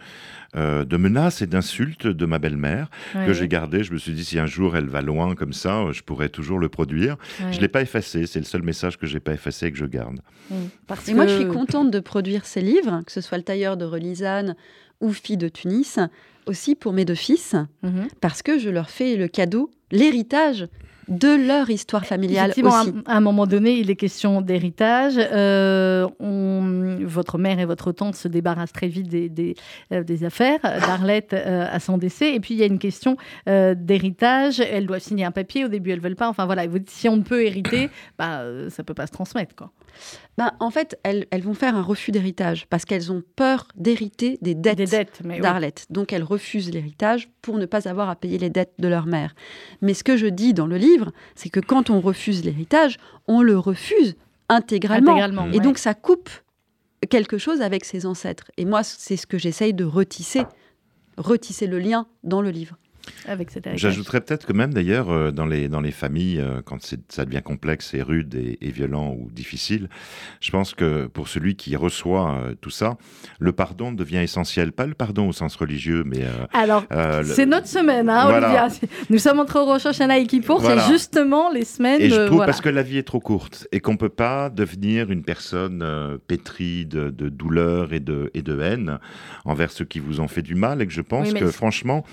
[0.57, 3.85] euh, de menace et d'insulte de ma belle-mère Ouais, que j'ai gardé.
[3.85, 6.59] Je me suis dit, si un jour elle va loin comme ça, je pourrais toujours
[6.59, 7.17] le produire.
[7.41, 7.53] ouais.
[7.53, 8.27] Je ne l'ai pas effacé.
[8.27, 10.21] C'est le seul message que j'ai pas effacé et que je garde.
[10.51, 10.55] Mm.
[10.87, 13.45] Parce Et moi, que- je suis contente de produire ces livres, que ce soit Le
[13.45, 14.57] tailleur de Relisane
[15.03, 15.99] ou Fille de Tunis,
[16.47, 18.09] aussi pour mes deux fils, Mhm.
[18.23, 20.69] parce que je leur fais le cadeau, l'héritage
[21.09, 22.53] de leur histoire familiale
[22.85, 22.93] aussi.
[23.07, 25.15] à un moment donné, il est question d'héritage.
[25.19, 29.55] Euh, on- votre mère et votre tante se débarrassent très vite des, des,
[29.93, 32.35] euh, des affaires d'Arlette euh, à son décès.
[32.35, 33.17] Et puis, il y a une question
[33.49, 34.61] euh, d'héritage.
[34.61, 35.65] Elles doivent signer un papier.
[35.65, 36.29] Au début, elles veulent pas.
[36.29, 36.65] Enfin, voilà.
[36.89, 37.89] Si on ne peut hériter,
[38.19, 39.55] bah, euh, ça peut pas se transmettre.
[39.55, 39.71] Quoi.
[40.39, 44.39] Ben, en fait, elles, elles vont faire un refus d'héritage parce qu'elles ont peur d'hériter
[44.43, 44.77] des dettes.
[44.77, 45.21] Des dettes.
[45.25, 45.41] Mais oui.
[45.41, 45.87] d'Arlette.
[45.91, 49.35] Donc elles refusent l'héritage pour ne pas avoir à payer les dettes de leur mère.
[49.81, 53.43] Mais ce que je dis dans le livre, c'est que quand on refuse l'héritage, on
[53.43, 54.17] le refuse
[54.49, 55.13] intégralement.
[55.13, 55.61] Intégralement, Et ouais.
[55.61, 56.31] donc ça coupe
[57.11, 58.51] quelque chose avec ses ancêtres.
[58.57, 60.43] Et moi, c'est ce que j'essaye de retisser,
[61.17, 62.77] retisser le lien dans le livre.
[63.27, 63.81] Avec cet héritage.
[63.81, 66.79] J'ajouterais peut-être que même d'ailleurs euh, dans les, dans les familles, euh, quand
[67.09, 69.89] ça devient complexe et rude et, et violent ou difficile,
[70.41, 72.97] je pense que pour celui qui reçoit euh, tout ça,
[73.39, 74.73] le pardon devient essentiel.
[74.73, 78.25] Pas le pardon au sens religieux, mais euh, Alors, euh, le- c'est notre semaine, hein,
[78.29, 78.67] Voilà.
[78.67, 78.89] Olivia.
[79.11, 80.61] Nous sommes entre Rosh Hashanah et Kippour.
[80.61, 80.83] Voilà.
[80.83, 82.01] C'est justement les semaines.
[82.01, 82.47] Et je trouve voilà.
[82.47, 86.19] parce que la vie est trop courte et qu'on peut pas devenir une personne euh,
[86.27, 88.99] pétrie de, de douleur et de, et de haine
[89.45, 92.05] envers ceux qui vous ont fait du mal et que je pense Oui, que franchement,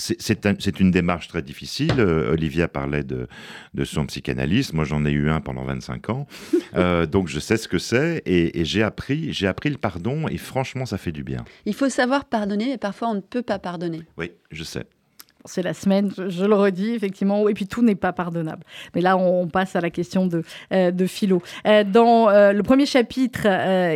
[0.00, 1.94] c'est c'est un- c'est une démarche très difficile.
[1.98, 3.28] Euh, Olivia parlait de,
[3.74, 4.72] de son psychanalyste.
[4.72, 6.26] Moi, j'en ai eu un pendant 25 ans.
[6.76, 10.28] Euh, donc, je sais ce que c'est et, et j'ai appris, j'ai appris le pardon
[10.28, 11.44] et franchement, ça fait du bien.
[11.66, 14.02] Il faut savoir pardonner, mais parfois on ne peut pas pardonner.
[14.16, 14.84] Oui, je sais.
[15.44, 17.48] C'est la semaine, je, le redis, effectivement.
[17.48, 18.62] Et puis tout n'est pas pardonnable.
[18.94, 21.42] Mais là, on, passe à la question de, euh, de philo.
[21.66, 23.46] Euh, dans euh, le premier chapitre,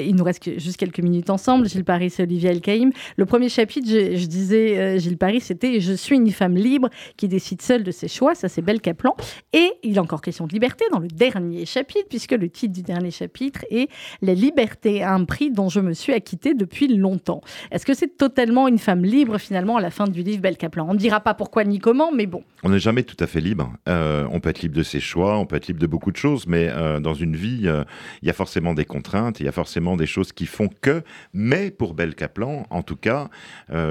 [0.00, 2.90] il nous reste juste quelques minutes ensemble, Gilles Paris et Olivier Elkaïm.
[3.16, 7.28] Le premier chapitre, je, je disais, Gilles Paris, c'était Je suis une femme libre qui
[7.28, 8.34] décide seule de ses choix.
[8.34, 9.14] Ça, c'est Belle Caplan.
[9.52, 12.82] Et il est encore question de liberté dans le dernier chapitre, puisque le titre du
[12.82, 13.88] dernier chapitre est
[14.22, 17.42] La liberté à un prix dont je me suis acquittée depuis longtemps.
[17.70, 20.86] Est-ce que c'est totalement une femme libre, finalement, à la fin du livre Belle Caplan
[20.88, 22.42] On ne dira pas pourquoi ni comment, mais bon.
[22.62, 23.72] On n'est jamais tout à fait libre.
[23.88, 26.16] Euh, on peut être libre de ses choix, on peut être libre de beaucoup de
[26.16, 27.84] choses, mais euh, dans une vie, euh,
[28.22, 31.02] il y a forcément des contraintes, il y a forcément des choses qui font que.
[31.32, 33.28] Mais pour Belle Kaplan, en tout cas,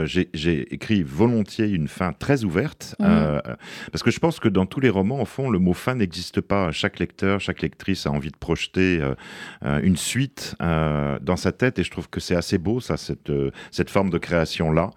[0.03, 3.41] j'ai écrit volontiers une fin très ouverte, Mhm.
[3.91, 6.41] parce que je pense que dans tous les romans, au fond, le mot fin n'existe
[6.41, 6.71] pas.
[6.71, 9.01] Chaque lecteur, chaque lectrice a envie de projeter
[9.83, 13.31] une suite dans sa tête, et je trouve que c'est assez beau, ça, cette,
[13.71, 14.91] cette forme de création-là.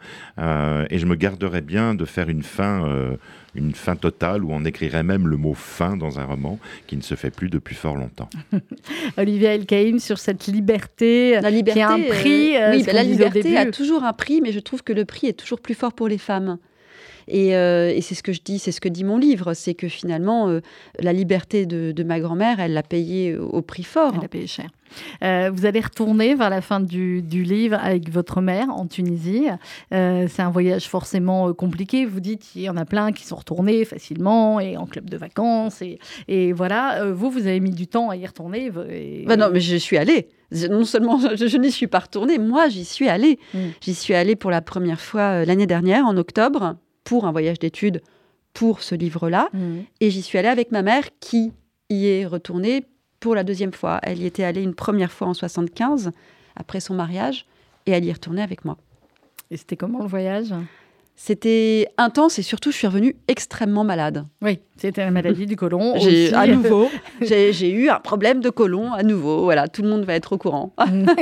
[0.90, 3.16] Et je me garderais bien de faire une fin, euh,
[3.54, 7.02] une fin totale où on écrirait même le mot fin dans un roman qui ne
[7.02, 8.30] se fait plus depuis fort longtemps.
[9.16, 12.56] Olivia Elkaïm sur cette liberté, La liberté, qui a un euh, prix.
[12.56, 15.04] euh, oui, ce bah, la liberté a toujours un prix, mais je trouve que le
[15.04, 16.58] prix est toujours plus fort pour les femmes.
[17.28, 19.74] Et, euh, et c'est ce que je dis, c'est ce que dit mon livre, c'est
[19.74, 20.60] que finalement, euh,
[21.00, 24.12] la liberté de, de ma grand-mère, elle l'a payée au, prix fort.
[24.18, 24.68] Elle a payé cher.
[25.24, 29.46] Euh, vous allez retourner vers la fin du, du livre avec votre mère en Tunisie.
[29.92, 32.06] Euh, c'est un voyage forcément compliqué.
[32.06, 35.16] Vous dites il y en a plein qui sont retournés facilement et en club de
[35.16, 35.82] vacances.
[35.82, 35.98] Et,
[36.28, 38.70] et voilà, Euh, vous, vous avez mis du temps à y retourner.
[38.90, 40.28] et- Bah non, mais je suis allée.
[40.70, 43.40] Non seulement je, je n'y suis pas retournée, moi j'y suis allée.
[43.54, 43.58] Mm.
[43.80, 46.76] J'y suis allée pour la première fois l'année dernière, en octobre,
[47.06, 48.02] pour un voyage d'études
[48.52, 49.48] pour ce livre-là.
[49.54, 49.84] Mhm.
[50.00, 51.52] Et j'y suis allée avec ma mère qui
[51.88, 52.84] y est retournée
[53.20, 54.00] pour la deuxième fois.
[54.02, 56.10] Elle y était allée une première fois en 75,
[56.56, 57.46] après son mariage,
[57.86, 58.76] et elle y est retournée avec moi.
[59.50, 60.52] Et c'était comment le voyage?
[61.18, 64.26] C'était intense et surtout, je suis revenue extrêmement malade.
[64.42, 65.94] Oui, c'était la maladie du côlon.
[65.98, 66.90] J'ai à nouveau,
[67.22, 69.44] j'ai j'ai eu un problème de côlon à nouveau.
[69.44, 70.74] Voilà, tout le monde va être au courant.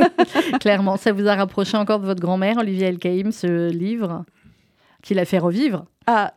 [0.61, 4.25] Clairement, ça vous a rapproché encore de votre grand-mère, Olivia Elkaïm, ce livre?
[5.05, 5.85] Qui l'a fait revivre.
[6.07, 6.33] Ah,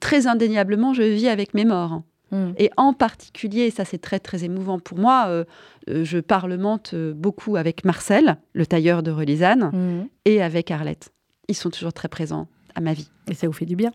[0.00, 2.02] très indéniablement, je vis avec mes morts.
[2.32, 2.54] Mhm.
[2.58, 5.44] Et en particulier, ça c'est très très émouvant pour moi, euh,
[5.88, 10.08] euh, je parlemente euh, beaucoup avec Marcel, le tailleur de Relisane, Mhm.
[10.24, 11.10] et avec Arlette.
[11.48, 13.08] Ils sont toujours très présents à ma vie.
[13.30, 13.92] Et ça vous fait du bien?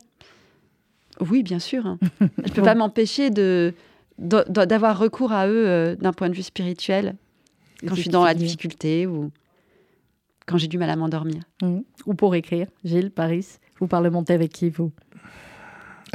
[1.20, 1.86] Oui, bien sûr.
[1.86, 2.00] hein.
[2.22, 3.74] je ne peux pas m'empêcher de,
[4.18, 7.16] d'avoir recours à eux euh, d'un point de vue spirituel
[7.88, 9.30] quand je suis dans la difficulté ou
[10.48, 11.44] quand j'ai du mal à m'endormir.
[11.62, 11.84] Mhm.
[12.08, 13.46] Ou pour écrire, Gilles, Paris,
[13.80, 14.92] vous parlementez avec qui, vous?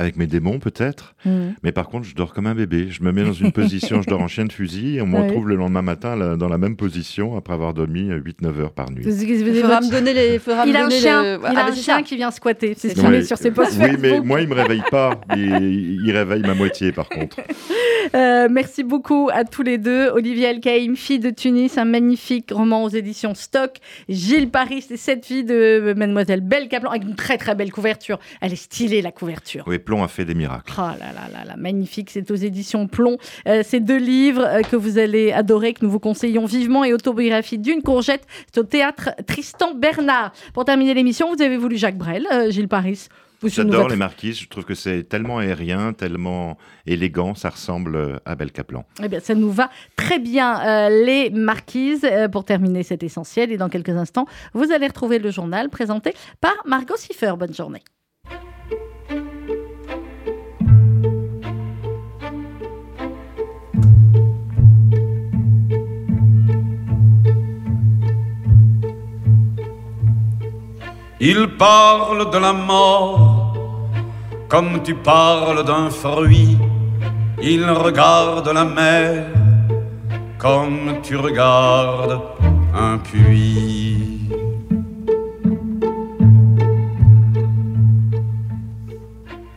[0.01, 1.17] Avec mes démons, peut-être.
[1.25, 1.55] Mhm.
[1.65, 2.87] Mais par contre, je dors comme un bébé.
[2.89, 5.17] Je me mets dans une position, je dors en chien de fusil, et on me
[5.17, 5.27] Ouais.
[5.27, 8.93] retrouve le lendemain matin là, dans la même position après avoir dormi 8-9 heures par
[8.93, 9.03] nuit.
[9.05, 10.39] Il vous- faudra votre- me donner les.
[10.39, 12.15] faudra me Il a un donner chien, le- il Ah, a bah, un chien qui
[12.15, 12.75] vient squatter.
[12.77, 15.21] C'est met sur ses posts oui, mais moi, il me réveille pas.
[15.37, 17.39] Il, il réveille ma moitié, par contre.
[18.15, 20.09] Euh, merci beaucoup à tous les deux.
[20.09, 23.77] Olivier Elkaïm, fille de Tunis, un magnifique roman aux éditions Stock.
[24.09, 28.19] Gilles Paris, les sept filles de Mademoiselle Belle Caplan, avec une très très belle couverture.
[28.41, 29.65] Elle est stylée la couverture.
[29.67, 30.73] Oui, Plomb a fait des miracles.
[30.79, 33.19] Oh là là là là, magnifique, c'est aux éditions Plomb.
[33.47, 36.93] Euh, ces deux livres euh, que vous allez adorer, que nous vous conseillons vivement, et
[36.93, 40.33] autobiographie d'une courgette, c'est au théâtre Tristan Bernard.
[40.55, 43.09] Pour terminer l'émission, vous avez voulu Jacques Brel, euh, Gilles Paris.
[43.45, 44.41] J'adore les marquises.
[44.41, 47.35] Je trouve que c'est tellement aérien, tellement élégant.
[47.35, 48.85] Ça ressemble euh, à Belle Caplan.
[49.03, 53.53] Eh bien, ça nous va très bien, euh, les marquises, euh, pour terminer cet essentiel.
[53.53, 57.35] Et dans quelques instants, vous allez retrouver le journal présenté par Margot Siffer.
[57.39, 57.83] Bonne journée.
[71.21, 73.57] Il parle de la mort
[74.49, 76.57] comme tu parles d'un fruit.
[77.43, 79.27] Il regarde la mer
[80.39, 82.21] comme tu regardes
[82.73, 84.31] un puits.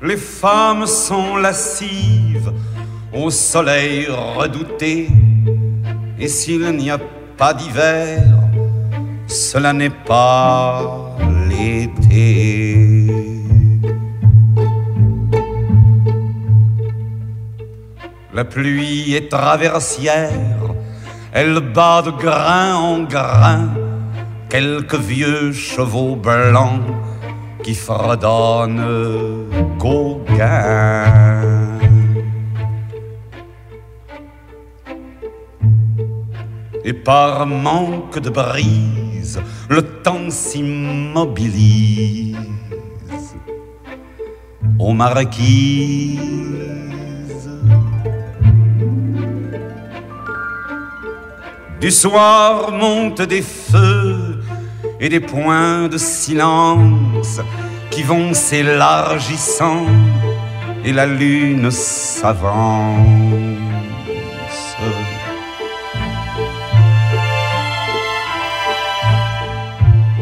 [0.02, 2.52] Les femmes sont lascives
[3.14, 5.10] au soleil redouté.
[6.20, 6.98] Et s'il n'y a
[7.38, 8.24] pas d'hiver,
[9.28, 11.12] cela n'est pas
[18.34, 20.32] La pluie est traversière,
[21.32, 23.70] elle bat de grain en grain
[24.50, 26.82] quelques vieux chevaux blancs
[27.64, 29.48] qui fredonnent
[29.78, 31.06] Gauguin.
[36.84, 39.11] Et par manque de brise,
[39.70, 42.38] le temps s'immobilise.
[44.82, 46.20] aux marquises.
[51.80, 54.44] Du soir montent des feux
[55.00, 57.40] et des points de silence
[57.90, 59.86] qui vont s'élargissant
[60.84, 63.31] et la lune s'avance.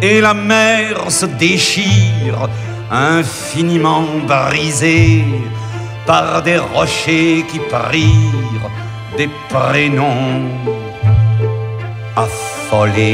[0.02, 2.48] Et la mer se déchire,
[2.90, 5.26] infiniment brisée
[6.06, 8.72] par des rochers qui prirent
[9.18, 10.48] des prénoms
[12.16, 13.10] affolés.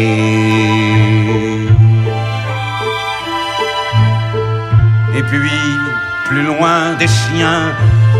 [5.18, 5.62] Et puis,
[6.26, 7.74] plus loin des chiens,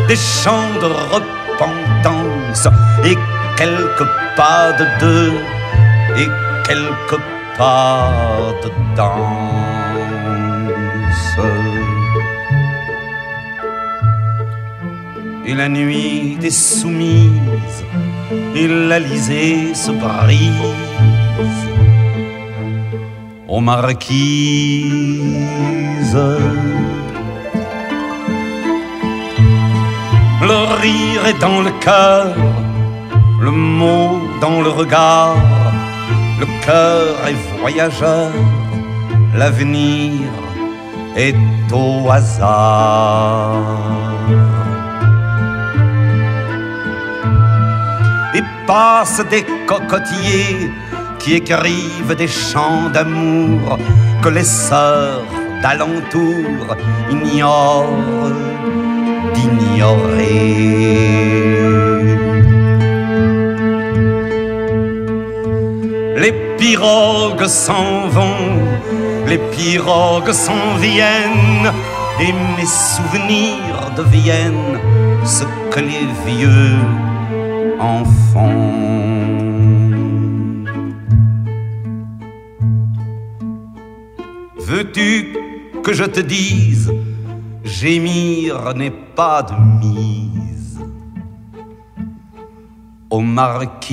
[0.08, 2.68] des chants de repentance,
[3.04, 3.16] et
[3.58, 5.34] quelques pas de deux,
[6.18, 6.30] et
[6.66, 7.22] quelques
[7.58, 9.26] pas de danse.
[15.48, 17.84] Et la nuit des soumises,
[18.56, 20.74] et l'Alizé se brise
[23.48, 25.36] aux marquises.
[30.42, 32.36] Le rire est dans le cœur,
[33.42, 35.36] le mot dans le regard,
[36.66, 38.32] cœur est voyageur,
[39.36, 40.30] l'avenir
[41.16, 41.36] est
[41.72, 43.62] au hasard.
[48.34, 50.72] Et passent des cocotiers
[51.20, 53.78] qui écrivent des chants d'amour
[54.22, 55.24] que les sœurs
[55.62, 56.76] d'alentour
[57.10, 58.34] ignorent
[59.34, 60.76] d'ignorer.
[66.66, 68.58] Pirogues s'en vont,
[69.28, 71.72] les pirogues s'en viennent,
[72.20, 74.80] et mes souvenirs deviennent
[75.24, 76.80] ce que les vieux
[77.80, 78.74] en font.
[84.58, 85.38] Veux-tu
[85.84, 86.92] que je te dise,
[87.64, 89.54] gémir n'est pas de
[89.84, 90.80] mise
[93.12, 93.86] aux marquises